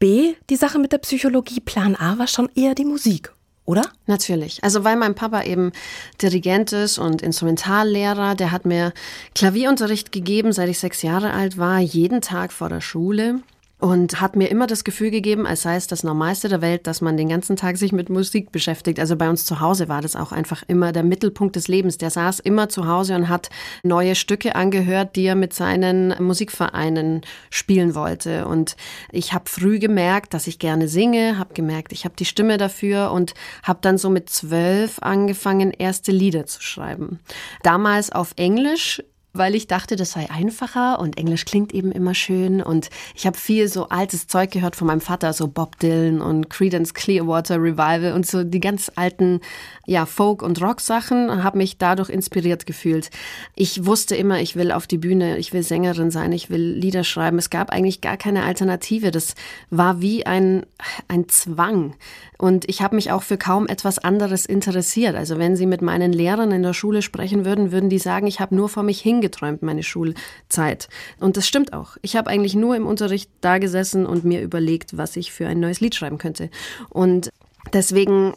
B, 0.00 0.34
die 0.48 0.56
Sache 0.56 0.80
mit 0.80 0.90
der 0.90 0.98
Psychologie. 0.98 1.60
Plan 1.60 1.94
A 1.94 2.18
war 2.18 2.26
schon 2.26 2.48
eher 2.56 2.74
die 2.74 2.84
Musik 2.84 3.32
oder? 3.64 3.82
Natürlich. 4.06 4.62
Also 4.64 4.84
weil 4.84 4.96
mein 4.96 5.14
Papa 5.14 5.42
eben 5.42 5.72
Dirigent 6.20 6.72
ist 6.72 6.98
und 6.98 7.22
Instrumentallehrer, 7.22 8.34
der 8.34 8.50
hat 8.50 8.66
mir 8.66 8.92
Klavierunterricht 9.34 10.12
gegeben, 10.12 10.52
seit 10.52 10.68
ich 10.68 10.78
sechs 10.78 11.02
Jahre 11.02 11.32
alt 11.32 11.58
war, 11.58 11.78
jeden 11.78 12.20
Tag 12.20 12.52
vor 12.52 12.68
der 12.68 12.80
Schule 12.80 13.40
und 13.80 14.20
hat 14.20 14.36
mir 14.36 14.48
immer 14.48 14.66
das 14.66 14.84
Gefühl 14.84 15.10
gegeben, 15.10 15.46
als 15.46 15.62
sei 15.62 15.76
es 15.76 15.86
das 15.86 16.04
Normalste 16.04 16.48
der 16.48 16.60
Welt, 16.60 16.86
dass 16.86 17.00
man 17.00 17.16
den 17.16 17.28
ganzen 17.28 17.56
Tag 17.56 17.78
sich 17.78 17.92
mit 17.92 18.10
Musik 18.10 18.52
beschäftigt. 18.52 19.00
Also 19.00 19.16
bei 19.16 19.28
uns 19.28 19.46
zu 19.46 19.60
Hause 19.60 19.88
war 19.88 20.02
das 20.02 20.16
auch 20.16 20.32
einfach 20.32 20.62
immer 20.68 20.92
der 20.92 21.02
Mittelpunkt 21.02 21.56
des 21.56 21.66
Lebens. 21.66 21.96
Der 21.96 22.10
saß 22.10 22.40
immer 22.40 22.68
zu 22.68 22.86
Hause 22.86 23.14
und 23.16 23.28
hat 23.28 23.48
neue 23.82 24.14
Stücke 24.14 24.54
angehört, 24.54 25.16
die 25.16 25.24
er 25.24 25.34
mit 25.34 25.54
seinen 25.54 26.14
Musikvereinen 26.22 27.22
spielen 27.48 27.94
wollte. 27.94 28.46
Und 28.46 28.76
ich 29.12 29.32
habe 29.32 29.48
früh 29.48 29.78
gemerkt, 29.78 30.34
dass 30.34 30.46
ich 30.46 30.58
gerne 30.58 30.86
singe, 30.86 31.38
habe 31.38 31.54
gemerkt, 31.54 31.92
ich 31.92 32.04
habe 32.04 32.14
die 32.18 32.26
Stimme 32.26 32.58
dafür 32.58 33.10
und 33.12 33.34
habe 33.62 33.78
dann 33.82 33.96
so 33.96 34.10
mit 34.10 34.28
zwölf 34.28 34.98
angefangen, 35.00 35.70
erste 35.70 36.12
Lieder 36.12 36.44
zu 36.44 36.62
schreiben. 36.62 37.20
Damals 37.62 38.12
auf 38.12 38.32
Englisch 38.36 39.02
weil 39.32 39.54
ich 39.54 39.66
dachte, 39.66 39.96
das 39.96 40.12
sei 40.12 40.28
einfacher 40.30 40.98
und 40.98 41.18
Englisch 41.18 41.44
klingt 41.44 41.72
eben 41.72 41.92
immer 41.92 42.14
schön 42.14 42.62
und 42.62 42.90
ich 43.14 43.26
habe 43.26 43.36
viel 43.36 43.68
so 43.68 43.88
altes 43.88 44.26
Zeug 44.26 44.50
gehört 44.50 44.76
von 44.76 44.86
meinem 44.86 45.00
Vater, 45.00 45.32
so 45.32 45.48
Bob 45.48 45.78
Dylan 45.78 46.20
und 46.20 46.50
Creedence 46.50 46.94
Clearwater 46.94 47.56
Revival 47.56 48.12
und 48.12 48.26
so 48.26 48.44
die 48.44 48.60
ganz 48.60 48.90
alten 48.96 49.40
ja 49.86 50.06
Folk 50.06 50.42
und 50.42 50.60
Rock 50.60 50.80
Sachen, 50.80 51.42
habe 51.42 51.58
mich 51.58 51.78
dadurch 51.78 52.10
inspiriert 52.10 52.66
gefühlt. 52.66 53.10
Ich 53.54 53.86
wusste 53.86 54.16
immer, 54.16 54.40
ich 54.40 54.56
will 54.56 54.72
auf 54.72 54.86
die 54.86 54.98
Bühne, 54.98 55.38
ich 55.38 55.52
will 55.52 55.62
Sängerin 55.62 56.10
sein, 56.10 56.32
ich 56.32 56.50
will 56.50 56.60
Lieder 56.60 57.04
schreiben. 57.04 57.38
Es 57.38 57.50
gab 57.50 57.70
eigentlich 57.70 58.00
gar 58.00 58.16
keine 58.16 58.44
Alternative. 58.44 59.10
Das 59.10 59.34
war 59.70 60.00
wie 60.00 60.26
ein 60.26 60.64
ein 61.08 61.28
Zwang. 61.28 61.94
Und 62.38 62.68
ich 62.68 62.80
habe 62.80 62.96
mich 62.96 63.12
auch 63.12 63.22
für 63.22 63.36
kaum 63.36 63.66
etwas 63.66 63.98
anderes 63.98 64.46
interessiert. 64.46 65.14
Also 65.14 65.38
wenn 65.38 65.56
Sie 65.56 65.66
mit 65.66 65.82
meinen 65.82 66.12
Lehrern 66.12 66.52
in 66.52 66.62
der 66.62 66.72
Schule 66.72 67.02
sprechen 67.02 67.44
würden, 67.44 67.70
würden 67.70 67.90
die 67.90 67.98
sagen, 67.98 68.26
ich 68.26 68.40
habe 68.40 68.54
nur 68.54 68.68
vor 68.68 68.82
mich 68.82 69.00
hingeträumt, 69.20 69.62
meine 69.62 69.82
Schulzeit. 69.82 70.88
Und 71.18 71.36
das 71.36 71.46
stimmt 71.46 71.72
auch. 71.72 71.96
Ich 72.02 72.16
habe 72.16 72.30
eigentlich 72.30 72.54
nur 72.54 72.74
im 72.76 72.86
Unterricht 72.86 73.30
da 73.40 73.58
gesessen 73.58 74.06
und 74.06 74.24
mir 74.24 74.40
überlegt, 74.40 74.96
was 74.96 75.16
ich 75.16 75.32
für 75.32 75.46
ein 75.46 75.60
neues 75.60 75.80
Lied 75.80 75.94
schreiben 75.94 76.18
könnte. 76.18 76.50
Und 76.88 77.30
deswegen 77.72 78.34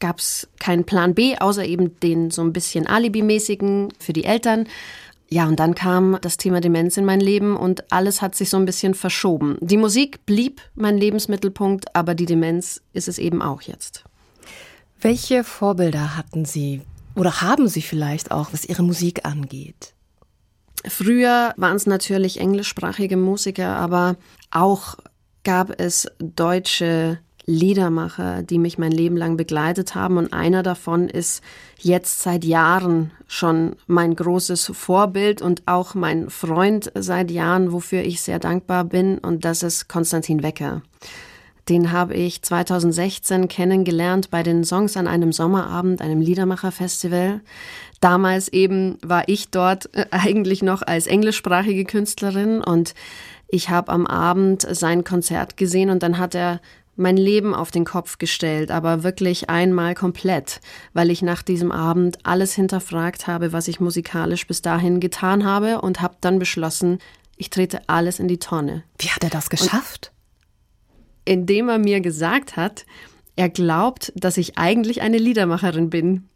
gab 0.00 0.18
es 0.18 0.48
keinen 0.58 0.84
Plan 0.84 1.14
B, 1.14 1.36
außer 1.38 1.64
eben 1.64 2.00
den 2.00 2.30
so 2.30 2.42
ein 2.42 2.52
bisschen 2.52 2.86
Alibi-mäßigen 2.86 3.92
für 3.98 4.12
die 4.12 4.24
Eltern. 4.24 4.66
Ja, 5.28 5.46
und 5.46 5.60
dann 5.60 5.74
kam 5.74 6.18
das 6.20 6.36
Thema 6.36 6.60
Demenz 6.60 6.96
in 6.96 7.04
mein 7.04 7.20
Leben 7.20 7.56
und 7.56 7.90
alles 7.90 8.20
hat 8.20 8.34
sich 8.34 8.50
so 8.50 8.58
ein 8.58 8.66
bisschen 8.66 8.94
verschoben. 8.94 9.56
Die 9.60 9.76
Musik 9.76 10.26
blieb 10.26 10.60
mein 10.74 10.98
Lebensmittelpunkt, 10.98 11.94
aber 11.94 12.14
die 12.14 12.26
Demenz 12.26 12.82
ist 12.92 13.08
es 13.08 13.18
eben 13.18 13.40
auch 13.40 13.62
jetzt. 13.62 14.04
Welche 15.00 15.42
Vorbilder 15.42 16.16
hatten 16.16 16.44
Sie 16.44 16.82
oder 17.14 17.40
haben 17.40 17.68
Sie 17.68 17.82
vielleicht 17.82 18.30
auch, 18.30 18.52
was 18.52 18.64
Ihre 18.64 18.82
Musik 18.82 19.24
angeht? 19.24 19.94
Früher 20.86 21.54
waren 21.56 21.76
es 21.76 21.86
natürlich 21.86 22.40
englischsprachige 22.40 23.16
Musiker, 23.16 23.76
aber 23.76 24.16
auch 24.50 24.96
gab 25.44 25.80
es 25.80 26.08
deutsche 26.18 27.18
Liedermacher, 27.44 28.42
die 28.42 28.58
mich 28.58 28.78
mein 28.78 28.92
Leben 28.92 29.16
lang 29.16 29.36
begleitet 29.36 29.94
haben. 29.94 30.16
Und 30.16 30.32
einer 30.32 30.62
davon 30.62 31.08
ist 31.08 31.42
jetzt 31.78 32.20
seit 32.22 32.44
Jahren 32.44 33.10
schon 33.26 33.76
mein 33.86 34.14
großes 34.14 34.70
Vorbild 34.74 35.42
und 35.42 35.62
auch 35.66 35.94
mein 35.94 36.30
Freund 36.30 36.92
seit 36.94 37.30
Jahren, 37.30 37.72
wofür 37.72 38.02
ich 38.02 38.20
sehr 38.20 38.38
dankbar 38.38 38.84
bin. 38.84 39.18
Und 39.18 39.44
das 39.44 39.62
ist 39.62 39.88
Konstantin 39.88 40.42
Wecker. 40.42 40.82
Den 41.68 41.92
habe 41.92 42.14
ich 42.14 42.42
2016 42.42 43.48
kennengelernt 43.48 44.30
bei 44.30 44.42
den 44.42 44.64
Songs 44.64 44.96
an 44.96 45.06
einem 45.06 45.32
Sommerabend, 45.32 46.00
einem 46.02 46.20
Liedermacherfestival. 46.20 47.40
Damals 48.00 48.48
eben 48.48 48.98
war 49.02 49.28
ich 49.28 49.50
dort 49.50 49.94
äh, 49.94 50.06
eigentlich 50.10 50.62
noch 50.62 50.82
als 50.82 51.06
englischsprachige 51.06 51.84
Künstlerin 51.84 52.60
und 52.60 52.94
ich 53.48 53.68
habe 53.68 53.92
am 53.92 54.06
Abend 54.06 54.66
sein 54.70 55.04
Konzert 55.04 55.56
gesehen 55.56 55.90
und 55.90 56.02
dann 56.02 56.18
hat 56.18 56.34
er 56.34 56.60
mein 56.96 57.16
Leben 57.16 57.54
auf 57.54 57.70
den 57.70 57.84
Kopf 57.84 58.18
gestellt, 58.18 58.70
aber 58.70 59.02
wirklich 59.02 59.48
einmal 59.48 59.94
komplett, 59.94 60.60
weil 60.92 61.10
ich 61.10 61.22
nach 61.22 61.42
diesem 61.42 61.72
Abend 61.72 62.18
alles 62.24 62.54
hinterfragt 62.54 63.26
habe, 63.26 63.52
was 63.52 63.68
ich 63.68 63.80
musikalisch 63.80 64.46
bis 64.46 64.62
dahin 64.62 65.00
getan 65.00 65.44
habe 65.44 65.80
und 65.80 66.00
habe 66.00 66.16
dann 66.20 66.38
beschlossen, 66.38 66.98
ich 67.36 67.50
trete 67.50 67.80
alles 67.88 68.18
in 68.18 68.28
die 68.28 68.38
Tonne. 68.38 68.84
Wie 68.98 69.08
hat 69.08 69.24
er 69.24 69.30
das 69.30 69.48
geschafft? 69.48 70.12
Indem 71.24 71.68
er 71.68 71.78
mir 71.78 72.00
gesagt 72.00 72.56
hat, 72.56 72.84
er 73.36 73.48
glaubt, 73.48 74.12
dass 74.14 74.36
ich 74.36 74.58
eigentlich 74.58 75.02
eine 75.02 75.18
Liedermacherin 75.18 75.90
bin. 75.90 76.28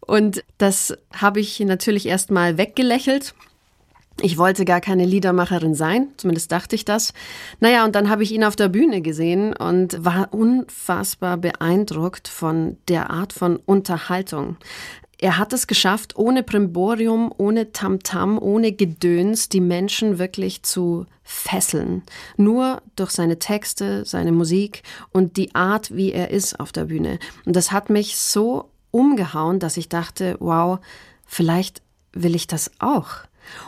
Und 0.00 0.44
das 0.56 0.96
habe 1.12 1.40
ich 1.40 1.60
natürlich 1.60 2.06
erst 2.06 2.30
mal 2.30 2.56
weggelächelt. 2.56 3.34
Ich 4.20 4.36
wollte 4.36 4.64
gar 4.64 4.80
keine 4.80 5.04
Liedermacherin 5.04 5.74
sein, 5.74 6.08
zumindest 6.16 6.50
dachte 6.50 6.74
ich 6.74 6.84
das. 6.84 7.12
Naja, 7.60 7.84
und 7.84 7.94
dann 7.94 8.10
habe 8.10 8.24
ich 8.24 8.32
ihn 8.32 8.42
auf 8.42 8.56
der 8.56 8.68
Bühne 8.68 9.00
gesehen 9.00 9.54
und 9.54 10.04
war 10.04 10.32
unfassbar 10.32 11.36
beeindruckt 11.36 12.26
von 12.26 12.78
der 12.88 13.10
Art 13.10 13.32
von 13.32 13.56
Unterhaltung. 13.56 14.56
Er 15.20 15.36
hat 15.36 15.52
es 15.52 15.66
geschafft, 15.66 16.16
ohne 16.16 16.44
Primborium, 16.44 17.32
ohne 17.36 17.72
Tamtam, 17.72 18.38
ohne 18.38 18.70
Gedöns, 18.70 19.48
die 19.48 19.60
Menschen 19.60 20.18
wirklich 20.18 20.62
zu 20.62 21.06
fesseln. 21.24 22.04
Nur 22.36 22.82
durch 22.94 23.10
seine 23.10 23.40
Texte, 23.40 24.04
seine 24.04 24.30
Musik 24.30 24.84
und 25.10 25.36
die 25.36 25.54
Art, 25.56 25.94
wie 25.94 26.12
er 26.12 26.30
ist 26.30 26.60
auf 26.60 26.70
der 26.70 26.84
Bühne. 26.84 27.18
Und 27.44 27.56
das 27.56 27.72
hat 27.72 27.90
mich 27.90 28.16
so 28.16 28.70
umgehauen, 28.92 29.58
dass 29.58 29.76
ich 29.76 29.88
dachte, 29.88 30.36
wow, 30.38 30.78
vielleicht 31.26 31.82
will 32.12 32.36
ich 32.36 32.46
das 32.46 32.70
auch. 32.78 33.10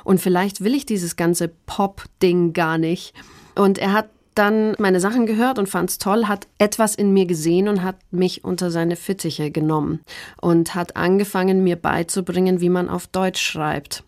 Und 0.04 0.20
vielleicht 0.20 0.62
will 0.62 0.74
ich 0.74 0.86
dieses 0.86 1.16
ganze 1.16 1.48
Pop-Ding 1.48 2.52
gar 2.52 2.78
nicht. 2.78 3.12
Und 3.56 3.78
er 3.78 3.92
hat 3.92 4.10
dann 4.40 4.74
meine 4.78 5.00
Sachen 5.00 5.26
gehört 5.26 5.58
und 5.58 5.68
fand 5.68 5.90
es 5.90 5.98
toll, 5.98 6.24
hat 6.24 6.48
etwas 6.56 6.94
in 6.94 7.12
mir 7.12 7.26
gesehen 7.26 7.68
und 7.68 7.82
hat 7.82 7.96
mich 8.10 8.42
unter 8.42 8.70
seine 8.70 8.96
Fittiche 8.96 9.50
genommen 9.50 10.00
und 10.40 10.74
hat 10.74 10.96
angefangen, 10.96 11.62
mir 11.62 11.76
beizubringen, 11.76 12.62
wie 12.62 12.70
man 12.70 12.88
auf 12.88 13.06
Deutsch 13.06 13.42
schreibt. 13.42 14.02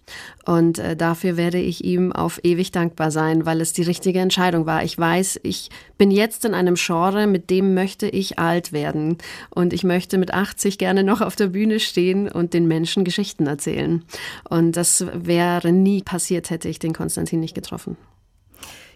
Und 0.46 0.78
äh, 0.78 0.96
dafür 0.96 1.36
werde 1.36 1.58
ich 1.58 1.84
ihm 1.84 2.12
auf 2.12 2.40
ewig 2.44 2.72
dankbar 2.72 3.10
sein, 3.10 3.44
weil 3.44 3.60
es 3.60 3.74
die 3.74 3.82
richtige 3.82 4.20
Entscheidung 4.20 4.64
war. 4.64 4.82
Ich 4.82 4.98
weiß, 4.98 5.38
ich 5.42 5.68
bin 5.98 6.10
jetzt 6.10 6.46
in 6.46 6.54
einem 6.54 6.76
Genre, 6.76 7.26
mit 7.26 7.50
dem 7.50 7.74
möchte 7.74 8.08
ich 8.08 8.38
alt 8.38 8.72
werden. 8.72 9.18
Und 9.50 9.74
ich 9.74 9.84
möchte 9.84 10.16
mit 10.16 10.32
80 10.32 10.78
gerne 10.78 11.04
noch 11.04 11.20
auf 11.20 11.36
der 11.36 11.48
Bühne 11.48 11.78
stehen 11.78 12.28
und 12.30 12.54
den 12.54 12.66
Menschen 12.66 13.04
Geschichten 13.04 13.46
erzählen. 13.46 14.02
Und 14.48 14.78
das 14.78 15.04
wäre 15.12 15.72
nie 15.72 16.02
passiert, 16.02 16.48
hätte 16.48 16.70
ich 16.70 16.78
den 16.78 16.94
Konstantin 16.94 17.40
nicht 17.40 17.54
getroffen. 17.54 17.98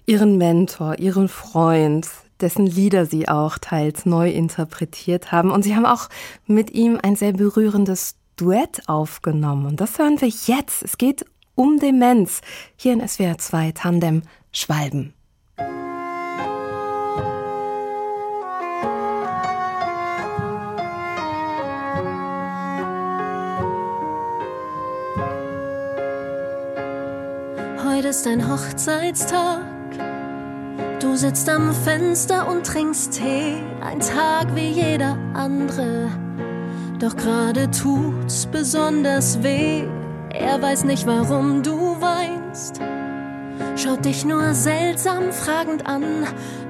Ihren 0.09 0.39
Mentor, 0.39 1.01
Ihren 1.01 1.29
Freund, 1.29 2.07
dessen 2.41 2.65
Lieder 2.65 3.07
Sie 3.07 3.29
auch 3.29 3.59
teils 3.59 4.07
neu 4.07 4.31
interpretiert 4.31 5.33
haben. 5.33 5.51
Und 5.51 5.65
Sie 5.65 5.75
haben 5.75 5.85
auch 5.85 6.09
mit 6.47 6.71
ihm 6.71 6.99
ein 7.03 7.17
sehr 7.17 7.33
berührendes 7.33 8.15
Duett 8.37 8.89
aufgenommen. 8.89 9.67
Und 9.67 9.81
das 9.81 9.99
hören 9.99 10.21
wir 10.21 10.29
jetzt. 10.29 10.85
Es 10.85 10.97
geht 10.97 11.25
um 11.57 11.81
Demenz. 11.81 12.41
Hier 12.77 12.93
in 12.93 13.07
SWR 13.07 13.39
2 13.39 13.73
Tandem 13.73 14.23
Schwalben. 14.53 15.13
Heute 27.85 28.09
ist 28.09 28.27
ein 28.27 28.49
Hochzeitstag 28.49 29.76
Du 31.17 31.21
sitzt 31.21 31.49
am 31.49 31.73
Fenster 31.73 32.47
und 32.47 32.67
trinkst 32.67 33.15
Tee, 33.15 33.55
ein 33.81 34.01
Tag 34.01 34.55
wie 34.55 34.69
jeder 34.69 35.17
andere. 35.33 36.11
Doch 36.99 37.17
gerade 37.17 37.71
tut's 37.71 38.45
besonders 38.45 39.43
weh. 39.43 39.85
Er 40.35 40.61
weiß 40.61 40.85
nicht, 40.85 41.07
warum 41.07 41.63
du 41.63 41.97
weinst. 42.03 42.83
Schaut 43.77 44.05
dich 44.05 44.27
nur 44.27 44.53
seltsam 44.53 45.33
fragend 45.33 45.87
an. 45.87 46.05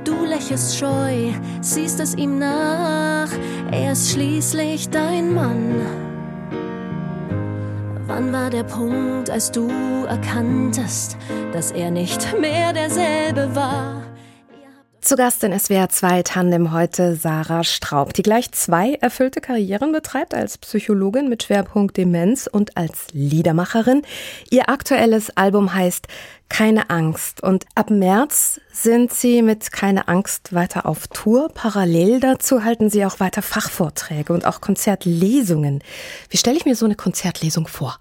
Du 0.05 0.25
lächelst 0.25 0.79
scheu, 0.79 1.33
siehst 1.61 1.99
es 1.99 2.15
ihm 2.15 2.39
nach. 2.39 3.31
Er 3.73 3.91
ist 3.91 4.13
schließlich 4.13 4.91
dein 4.91 5.35
Mann. 5.35 5.75
Wann 8.07 8.33
war 8.33 8.51
der 8.51 8.63
Punkt, 8.63 9.29
als 9.29 9.51
du 9.51 9.69
erkanntest, 10.09 11.17
dass 11.53 11.73
er 11.73 11.91
nicht 11.91 12.39
mehr 12.41 12.73
derselbe 12.73 13.53
war? 13.57 14.06
Zu 15.07 15.15
Gast 15.15 15.45
in 15.45 15.57
SWR 15.57 15.89
2 15.89 16.25
Tandem 16.25 16.73
heute 16.73 17.15
Sarah 17.15 17.63
Straub, 17.63 18.13
die 18.13 18.25
gleich 18.25 18.51
zwei 18.51 18.95
erfüllte 18.95 19.41
Karrieren 19.41 19.93
betreibt 19.93 20.35
als 20.35 20.59
Psychologin 20.59 21.29
mit 21.29 21.45
Schwerpunkt 21.45 21.97
Demenz 21.97 22.49
und 22.51 22.77
als 22.77 23.07
Liedermacherin. 23.13 24.03
Ihr 24.51 24.69
aktuelles 24.69 25.31
Album 25.37 25.73
heißt 25.73 26.09
Keine 26.49 26.91
Angst 26.91 27.41
und 27.41 27.67
ab 27.77 27.91
März 27.91 28.61
sind 28.73 29.13
sie 29.13 29.43
mit 29.43 29.71
Keine 29.71 30.09
Angst 30.09 30.53
weiter 30.53 30.87
auf 30.87 31.07
Tour. 31.07 31.51
Parallel 31.55 32.19
dazu 32.19 32.65
halten 32.65 32.91
sie 32.91 33.07
auch 33.07 33.21
weiter 33.21 33.43
Fachvorträge 33.43 34.33
und 34.33 34.45
auch 34.45 34.61
Konzertlesungen. 34.61 35.85
Wie 36.31 36.37
stelle 36.37 36.57
ich 36.57 36.65
mir 36.65 36.75
so 36.75 36.85
eine 36.85 36.97
Konzertlesung 36.97 37.69
vor? 37.69 38.01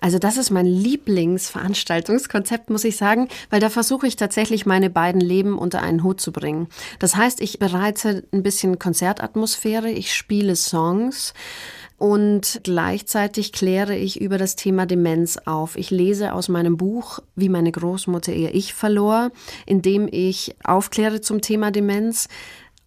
Also 0.00 0.18
das 0.18 0.36
ist 0.36 0.50
mein 0.50 0.66
Lieblingsveranstaltungskonzept, 0.66 2.70
muss 2.70 2.84
ich 2.84 2.96
sagen, 2.96 3.28
weil 3.50 3.60
da 3.60 3.70
versuche 3.70 4.06
ich 4.06 4.16
tatsächlich 4.16 4.66
meine 4.66 4.90
beiden 4.90 5.20
Leben 5.20 5.58
unter 5.58 5.82
einen 5.82 6.02
Hut 6.02 6.20
zu 6.20 6.32
bringen. 6.32 6.68
Das 6.98 7.16
heißt, 7.16 7.40
ich 7.40 7.58
bereite 7.58 8.24
ein 8.32 8.42
bisschen 8.42 8.78
Konzertatmosphäre, 8.78 9.90
ich 9.90 10.14
spiele 10.14 10.56
Songs, 10.56 11.34
und 11.96 12.60
gleichzeitig 12.64 13.52
kläre 13.52 13.96
ich 13.96 14.20
über 14.20 14.36
das 14.36 14.56
Thema 14.56 14.84
Demenz 14.84 15.38
auf. 15.44 15.76
Ich 15.76 15.90
lese 15.90 16.32
aus 16.32 16.48
meinem 16.48 16.76
Buch, 16.76 17.20
wie 17.36 17.48
meine 17.48 17.70
Großmutter 17.70 18.32
ihr 18.32 18.54
Ich 18.54 18.74
verlor, 18.74 19.30
indem 19.64 20.08
ich 20.10 20.56
aufkläre 20.64 21.20
zum 21.20 21.40
Thema 21.40 21.70
Demenz 21.70 22.28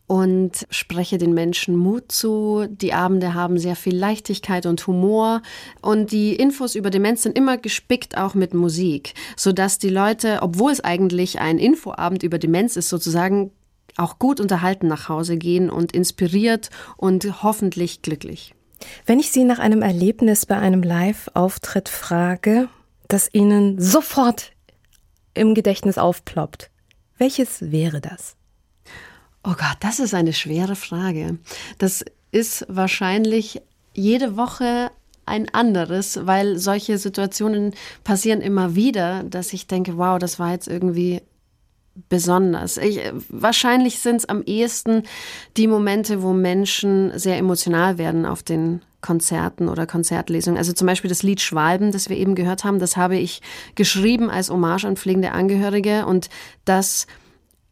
und 0.08 0.66
spreche 0.70 1.18
den 1.18 1.34
Menschen 1.34 1.76
Mut 1.76 2.12
zu. 2.12 2.66
Die 2.70 2.94
Abende 2.94 3.34
haben 3.34 3.60
sehr 3.60 3.76
viel 3.76 3.96
Leichtigkeit 3.96 4.66
und 4.66 4.88
Humor 4.88 5.42
und 5.82 6.12
die 6.12 6.34
Infos 6.36 6.76
über 6.76 6.90
Demenz 6.90 7.24
sind 7.24 7.38
immer 7.38 7.58
gespickt 7.58 8.18
auch 8.18 8.34
mit 8.34 8.54
Musik, 8.54 9.14
sodass 9.36 9.78
die 9.78 9.90
Leute, 9.90 10.40
obwohl 10.42 10.72
es 10.72 10.82
eigentlich 10.82 11.40
ein 11.40 11.60
Infoabend 11.60 12.24
über 12.24 12.40
Demenz 12.40 12.78
ist, 12.78 12.88
sozusagen 12.88 13.52
auch 13.98 14.18
gut 14.18 14.40
unterhalten 14.40 14.88
nach 14.88 15.10
Hause 15.10 15.38
gehen 15.38 15.70
und 15.70 15.92
inspiriert 15.92 16.70
und 16.96 17.44
hoffentlich 17.44 18.02
glücklich. 18.02 18.54
Wenn 19.06 19.20
ich 19.20 19.32
Sie 19.32 19.44
nach 19.44 19.60
einem 19.60 19.82
Erlebnis 19.82 20.46
bei 20.46 20.58
einem 20.58 20.84
Live-Auftritt 20.84 21.90
frage, 21.90 22.70
das 23.08 23.34
Ihnen 23.34 23.82
sofort 23.82 24.52
im 25.34 25.54
Gedächtnis 25.54 25.98
aufploppt, 25.98 26.70
welches 27.18 27.72
wäre 27.72 28.00
das? 28.00 28.37
Oh 29.48 29.54
Gott, 29.54 29.78
das 29.80 30.00
ist 30.00 30.14
eine 30.14 30.34
schwere 30.34 30.76
Frage. 30.76 31.38
Das 31.78 32.04
ist 32.32 32.66
wahrscheinlich 32.68 33.62
jede 33.94 34.36
Woche 34.36 34.92
ein 35.26 35.48
anderes, 35.54 36.20
weil 36.24 36.58
solche 36.58 36.98
Situationen 36.98 37.74
passieren 38.04 38.42
immer 38.42 38.76
wieder, 38.76 39.24
dass 39.24 39.54
ich 39.54 39.66
denke, 39.66 39.98
wow, 39.98 40.20
das 40.20 40.38
war 40.38 40.52
jetzt 40.52 40.68
irgendwie 40.68 41.22
besonders. 42.10 42.76
Ich, 42.76 43.00
wahrscheinlich 43.30 44.00
sind 44.00 44.18
es 44.18 44.26
am 44.30 44.44
ehesten 44.44 45.04
die 45.56 45.68
Momente, 45.68 46.22
wo 46.22 46.34
Menschen 46.34 47.18
sehr 47.18 47.38
emotional 47.38 47.98
werden 47.98 48.26
auf 48.26 48.44
den 48.44 48.82
Konzerten 49.00 49.70
oder 49.70 49.88
Konzertlesungen. 49.88 50.58
Also 50.58 50.74
zum 50.74 50.88
Beispiel 50.88 51.10
das 51.10 51.24
Lied 51.24 51.40
Schwalben, 51.40 51.94
das 51.94 52.10
wir 52.10 52.18
eben 52.18 52.36
gehört 52.36 52.66
haben, 52.66 52.80
das 52.80 52.98
habe 52.98 53.16
ich 53.16 53.42
geschrieben 53.76 54.30
als 54.30 54.50
Hommage 54.50 54.84
an 54.84 54.98
pflegende 54.98 55.32
Angehörige 55.32 56.06
und 56.06 56.30
das 56.66 57.08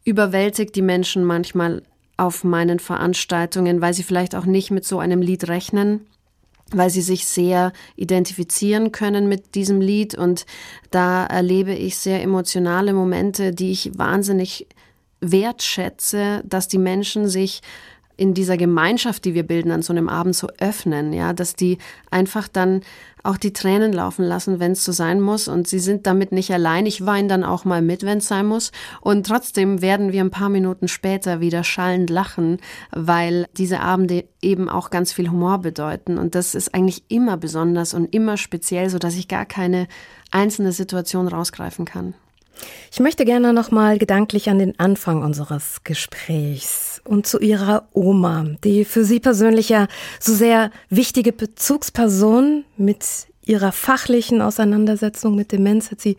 überwältigt 0.06 0.76
die 0.76 0.82
Menschen 0.82 1.26
manchmal 1.26 1.82
auf 2.16 2.44
meinen 2.44 2.80
Veranstaltungen, 2.80 3.82
weil 3.82 3.94
sie 3.94 4.04
vielleicht 4.04 4.36
auch 4.36 4.46
nicht 4.46 4.72
mit 4.72 4.86
so 4.86 5.00
einem 5.00 5.22
Lied 5.22 5.50
rechnen, 5.50 6.08
weil 6.72 6.90
sie 6.90 7.02
sich 7.02 7.26
sehr 7.26 7.74
identifizieren 7.96 8.92
können 8.92 9.28
mit 9.28 9.56
diesem 9.56 9.82
Lied. 9.82 10.16
Und 10.16 10.46
da 10.92 11.26
erlebe 11.26 11.74
ich 11.74 11.98
sehr 11.98 12.22
emotionale 12.22 12.94
Momente, 12.94 13.52
die 13.52 13.72
ich 13.72 13.98
wahnsinnig 13.98 14.68
wertschätze, 15.20 16.44
dass 16.46 16.68
die 16.68 16.78
Menschen 16.78 17.28
sich 17.28 17.62
in 18.18 18.34
dieser 18.34 18.58
Gemeinschaft, 18.58 19.26
die 19.26 19.34
wir 19.34 19.44
bilden 19.44 19.72
an 19.72 19.82
so 19.82 19.94
einem 19.94 20.10
Abend 20.10 20.36
so 20.36 20.48
öffnen, 20.60 21.14
ja, 21.14 21.34
dass 21.34 21.56
die 21.56 21.78
einfach 22.10 22.48
dann 22.48 22.82
auch 23.24 23.38
die 23.38 23.54
Tränen 23.54 23.92
laufen 23.92 24.24
lassen, 24.24 24.60
wenn 24.60 24.74
es 24.74 24.86
so 24.86 24.92
sein 24.92 25.20
muss. 25.20 25.48
Und 25.48 25.68
sie 25.68 25.80
sind 25.80 26.06
damit 26.06 26.32
nicht 26.32 26.52
allein. 26.52 26.86
Ich 26.86 27.06
weine 27.06 27.28
dann 27.28 27.44
auch 27.44 27.66
mal 27.66 27.82
mit, 27.82 28.04
wenn 28.04 28.20
es 28.20 28.28
sein 28.28 28.46
muss. 28.46 28.72
Und 29.02 29.26
trotzdem 29.26 29.82
werden 29.82 30.12
wir 30.12 30.22
ein 30.22 30.32
paar 30.32 30.50
Minuten 30.50 30.88
später 30.88 31.40
wieder 31.40 31.64
schallend 31.64 32.10
lachen, 32.10 32.60
weil 32.92 33.48
diese 33.58 33.80
Abende 33.80 34.26
eben 34.42 34.70
auch 34.70 34.92
ganz 34.92 35.12
viel 35.12 35.30
Humor 35.30 35.60
bedeuten. 35.60 36.18
Und 36.18 36.36
das 36.36 36.56
ist 36.56 36.74
eigentlich 36.74 37.04
immer 37.08 37.38
besonders 37.38 37.94
und 37.94 38.14
immer 38.14 38.38
speziell, 38.38 38.90
so 38.90 39.00
dass 39.00 39.16
ich 39.16 39.28
gar 39.28 39.46
keine 39.46 39.88
einzelne 40.32 40.72
Situation 40.72 41.28
rausgreifen 41.28 41.86
kann. 41.86 42.14
Ich 42.92 43.00
möchte 43.00 43.26
gerne 43.26 43.54
nochmal 43.54 43.98
gedanklich 43.98 44.50
an 44.50 44.60
den 44.60 44.80
Anfang 44.80 45.24
unseres 45.24 45.84
Gesprächs 45.84 46.95
und 47.06 47.28
zu 47.28 47.40
Ihrer 47.40 47.88
Oma, 47.94 48.46
die 48.64 48.86
für 48.86 49.06
Sie 49.06 49.20
persönlich 49.20 49.70
ja 49.70 49.88
so 50.20 50.34
sehr 50.34 50.72
wichtige 50.90 51.32
Bezugsperson 51.32 52.66
mit 52.78 53.28
ihrer 53.46 53.72
fachlichen 53.72 54.42
Auseinandersetzung 54.42 55.36
mit 55.36 55.52
Demenz 55.52 55.92
hat 55.92 56.02
sie 56.02 56.18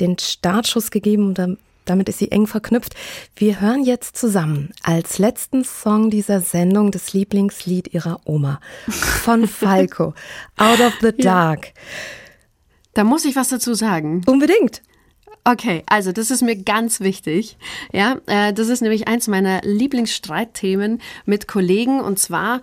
den 0.00 0.18
Startschuss 0.18 0.90
gegeben, 0.90 1.34
um 1.36 1.56
damit 1.84 2.08
ist 2.08 2.18
sie 2.18 2.30
eng 2.30 2.46
verknüpft. 2.46 2.94
Wir 3.34 3.60
hören 3.60 3.84
jetzt 3.84 4.16
zusammen 4.16 4.70
als 4.82 5.18
letzten 5.18 5.64
Song 5.64 6.10
dieser 6.10 6.40
Sendung 6.40 6.92
das 6.92 7.12
Lieblingslied 7.12 7.92
ihrer 7.92 8.20
Oma 8.24 8.60
von 8.88 9.48
Falco, 9.48 10.14
Out 10.56 10.80
of 10.80 10.92
the 11.00 11.12
Dark. 11.12 11.66
Ja. 11.66 11.72
Da 12.94 13.04
muss 13.04 13.24
ich 13.24 13.34
was 13.34 13.48
dazu 13.48 13.74
sagen. 13.74 14.22
Unbedingt. 14.26 14.82
Okay, 15.44 15.82
also 15.86 16.12
das 16.12 16.30
ist 16.30 16.42
mir 16.42 16.56
ganz 16.56 17.00
wichtig. 17.00 17.56
Ja, 17.92 18.20
äh, 18.26 18.52
das 18.52 18.68
ist 18.68 18.80
nämlich 18.80 19.08
eins 19.08 19.26
meiner 19.26 19.60
Lieblingsstreitthemen 19.62 21.00
mit 21.24 21.48
Kollegen 21.48 22.00
und 22.00 22.18
zwar 22.18 22.60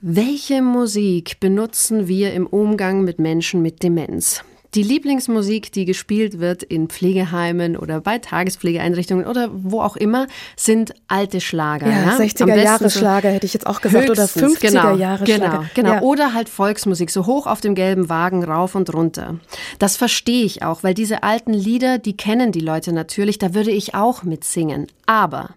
welche 0.00 0.62
Musik 0.62 1.40
benutzen 1.40 2.06
wir 2.06 2.32
im 2.34 2.46
Umgang 2.46 3.02
mit 3.02 3.18
Menschen 3.18 3.62
mit 3.62 3.82
Demenz? 3.82 4.44
Die 4.76 4.82
Lieblingsmusik, 4.82 5.72
die 5.72 5.86
gespielt 5.86 6.38
wird 6.38 6.62
in 6.62 6.88
Pflegeheimen 6.88 7.78
oder 7.78 8.02
bei 8.02 8.18
Tagespflegeeinrichtungen 8.18 9.26
oder 9.26 9.48
wo 9.50 9.80
auch 9.80 9.96
immer, 9.96 10.26
sind 10.54 10.92
alte 11.08 11.40
Schlager. 11.40 11.88
Ja, 11.88 12.02
ja? 12.02 12.18
60er 12.18 12.62
Jahre 12.62 12.90
Schlager 12.90 13.30
hätte 13.30 13.46
ich 13.46 13.54
jetzt 13.54 13.66
auch 13.66 13.80
gesagt 13.80 14.10
oder 14.10 14.26
50er 14.26 14.60
genau, 14.60 14.94
Jahre 14.94 15.24
genau, 15.24 15.46
Schlager. 15.46 15.70
Genau, 15.74 15.92
ja. 15.94 16.02
oder 16.02 16.34
halt 16.34 16.50
Volksmusik, 16.50 17.10
so 17.10 17.24
hoch 17.24 17.46
auf 17.46 17.62
dem 17.62 17.74
gelben 17.74 18.10
Wagen 18.10 18.44
rauf 18.44 18.74
und 18.74 18.92
runter. 18.92 19.36
Das 19.78 19.96
verstehe 19.96 20.44
ich 20.44 20.62
auch, 20.62 20.82
weil 20.82 20.92
diese 20.92 21.22
alten 21.22 21.54
Lieder, 21.54 21.96
die 21.96 22.14
kennen 22.14 22.52
die 22.52 22.60
Leute 22.60 22.92
natürlich, 22.92 23.38
da 23.38 23.54
würde 23.54 23.70
ich 23.70 23.94
auch 23.94 24.24
mitsingen. 24.24 24.88
Aber 25.06 25.54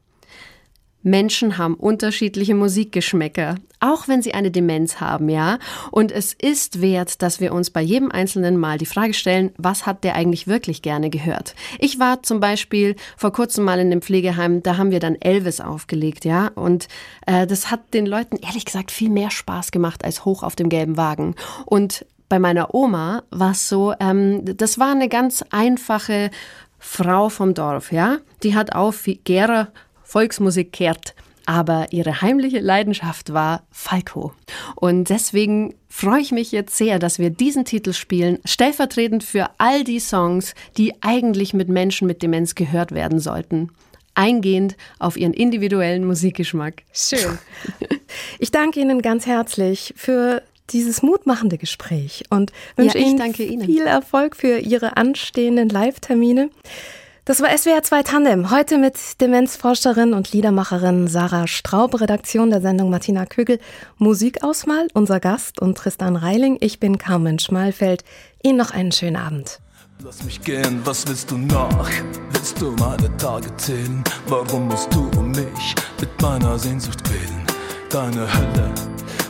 Menschen 1.01 1.57
haben 1.57 1.75
unterschiedliche 1.75 2.55
Musikgeschmäcker, 2.55 3.55
auch 3.79 4.07
wenn 4.07 4.21
sie 4.21 4.33
eine 4.33 4.51
Demenz 4.51 4.99
haben, 4.99 5.29
ja. 5.29 5.59
Und 5.91 6.11
es 6.11 6.33
ist 6.33 6.81
wert, 6.81 7.21
dass 7.21 7.39
wir 7.39 7.53
uns 7.53 7.69
bei 7.69 7.81
jedem 7.81 8.11
Einzelnen 8.11 8.57
mal 8.57 8.77
die 8.77 8.85
Frage 8.85 9.13
stellen, 9.13 9.51
was 9.57 9.85
hat 9.85 10.03
der 10.03 10.15
eigentlich 10.15 10.47
wirklich 10.47 10.81
gerne 10.81 11.09
gehört? 11.09 11.55
Ich 11.79 11.99
war 11.99 12.21
zum 12.23 12.39
Beispiel 12.39 12.95
vor 13.15 13.31
kurzem 13.31 13.63
mal 13.63 13.79
in 13.79 13.87
einem 13.87 14.01
Pflegeheim, 14.01 14.61
da 14.61 14.77
haben 14.77 14.91
wir 14.91 14.99
dann 14.99 15.15
Elvis 15.15 15.61
aufgelegt, 15.61 16.25
ja. 16.25 16.47
Und 16.55 16.87
äh, 17.25 17.47
das 17.47 17.71
hat 17.71 17.93
den 17.93 18.05
Leuten 18.05 18.35
ehrlich 18.37 18.65
gesagt 18.65 18.91
viel 18.91 19.09
mehr 19.09 19.31
Spaß 19.31 19.71
gemacht 19.71 20.03
als 20.03 20.25
hoch 20.25 20.43
auf 20.43 20.55
dem 20.55 20.69
gelben 20.69 20.97
Wagen. 20.97 21.35
Und 21.65 22.05
bei 22.27 22.39
meiner 22.39 22.75
Oma 22.75 23.23
war 23.31 23.51
es 23.51 23.69
so, 23.69 23.93
ähm, 23.99 24.41
das 24.43 24.77
war 24.79 24.91
eine 24.91 25.09
ganz 25.09 25.43
einfache 25.49 26.29
Frau 26.77 27.29
vom 27.29 27.53
Dorf, 27.53 27.91
ja. 27.91 28.17
Die 28.43 28.55
hat 28.55 28.75
auf 28.75 29.05
Gera 29.23 29.69
Volksmusik 30.09 30.73
kehrt. 30.73 31.13
Aber 31.45 31.87
ihre 31.91 32.21
heimliche 32.21 32.59
Leidenschaft 32.59 33.33
war 33.33 33.63
Falco. 33.71 34.33
Und 34.75 35.09
deswegen 35.09 35.73
freue 35.87 36.21
ich 36.21 36.31
mich 36.31 36.51
jetzt 36.51 36.77
sehr, 36.77 36.99
dass 36.99 37.17
wir 37.17 37.29
diesen 37.29 37.65
Titel 37.65 37.93
spielen, 37.93 38.39
stellvertretend 38.45 39.23
für 39.23 39.49
all 39.57 39.83
die 39.83 39.99
Songs, 39.99 40.53
die 40.77 40.93
eigentlich 41.01 41.53
mit 41.53 41.69
Menschen 41.69 42.07
mit 42.07 42.21
Demenz 42.21 42.55
gehört 42.55 42.91
werden 42.91 43.19
sollten 43.19 43.69
eingehend 44.15 44.75
auf 44.97 45.15
Ihren 45.15 45.33
individuellen 45.33 46.05
Musikgeschmack. 46.05 46.83
Schön. 46.91 47.37
Ich 48.39 48.49
danke 48.49 48.79
Ihnen 48.79 49.03
ganz 49.03 49.27
herzlich 49.27 49.93
für 49.95 50.41
dieses 50.71 51.03
mutmachende 51.03 51.59
Gespräch 51.59 52.23
und 52.31 52.51
wünsche 52.75 52.97
ja, 52.97 53.05
Ihnen, 53.05 53.33
Ihnen 53.35 53.65
viel 53.65 53.85
Erfolg 53.85 54.35
für 54.35 54.57
Ihre 54.57 54.97
anstehenden 54.97 55.69
Live-Termine. 55.69 56.49
Das 57.29 57.41
war 57.41 57.55
SWR 57.55 57.83
2 57.83 58.01
Tandem. 58.01 58.49
Heute 58.49 58.79
mit 58.79 59.21
Demenzforscherin 59.21 60.15
und 60.15 60.31
Liedermacherin 60.31 61.07
Sarah 61.07 61.45
Straub, 61.45 62.01
Redaktion 62.01 62.49
der 62.49 62.59
Sendung 62.59 62.89
Martina 62.89 63.27
Kögel, 63.27 63.59
Musikauswahl, 63.99 64.87
unser 64.95 65.19
Gast 65.19 65.61
und 65.61 65.77
Tristan 65.77 66.15
Reiling. 66.15 66.57
Ich 66.59 66.79
bin 66.79 66.97
Carmen 66.97 67.37
Schmalfeld. 67.37 68.03
Ihnen 68.41 68.57
noch 68.57 68.71
einen 68.71 68.91
schönen 68.91 69.15
Abend. 69.15 69.59
Lass 70.03 70.23
mich 70.23 70.41
gehen, 70.41 70.81
was 70.85 71.07
willst 71.07 71.29
du 71.29 71.37
noch? 71.37 71.87
Willst 72.31 72.59
du 72.59 72.71
meine 72.79 73.15
Tage 73.17 73.55
zählen? 73.57 74.03
Warum 74.25 74.67
musst 74.67 74.91
du 74.91 75.07
um 75.15 75.29
mich 75.29 75.75
mit 76.01 76.21
meiner 76.23 76.57
Sehnsucht 76.57 77.03
quälen? 77.03 77.43
Deine 77.91 78.21
Hölle 78.21 78.73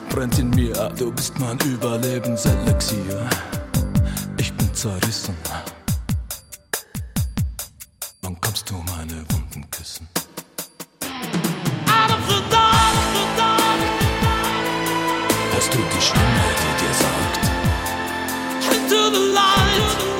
brennt 0.09 0.39
in 0.39 0.51
mir, 0.51 0.89
du 0.97 1.11
bist 1.11 1.37
mein 1.37 1.59
Überlebenselixier. 1.65 3.29
Ich 4.37 4.53
bin 4.53 4.73
zerrissen. 4.73 5.35
Wann 8.29 8.39
kommst 8.41 8.69
du 8.69 8.75
meine 8.75 9.25
Wunden 9.31 9.65
küssen? 9.71 10.07
Out 11.87 12.11
of 12.11 12.27
the 12.27 12.39
dark, 12.51 12.93
the 13.15 13.25
dark. 13.35 13.81
Hörst 15.51 15.73
du 15.73 15.79
die 15.79 15.99
Stimme, 15.99 16.45
die 16.59 16.73
dir 16.85 16.93
sagt? 16.93 17.39
Into 18.71 19.09
the 19.17 19.33
light. 19.33 20.18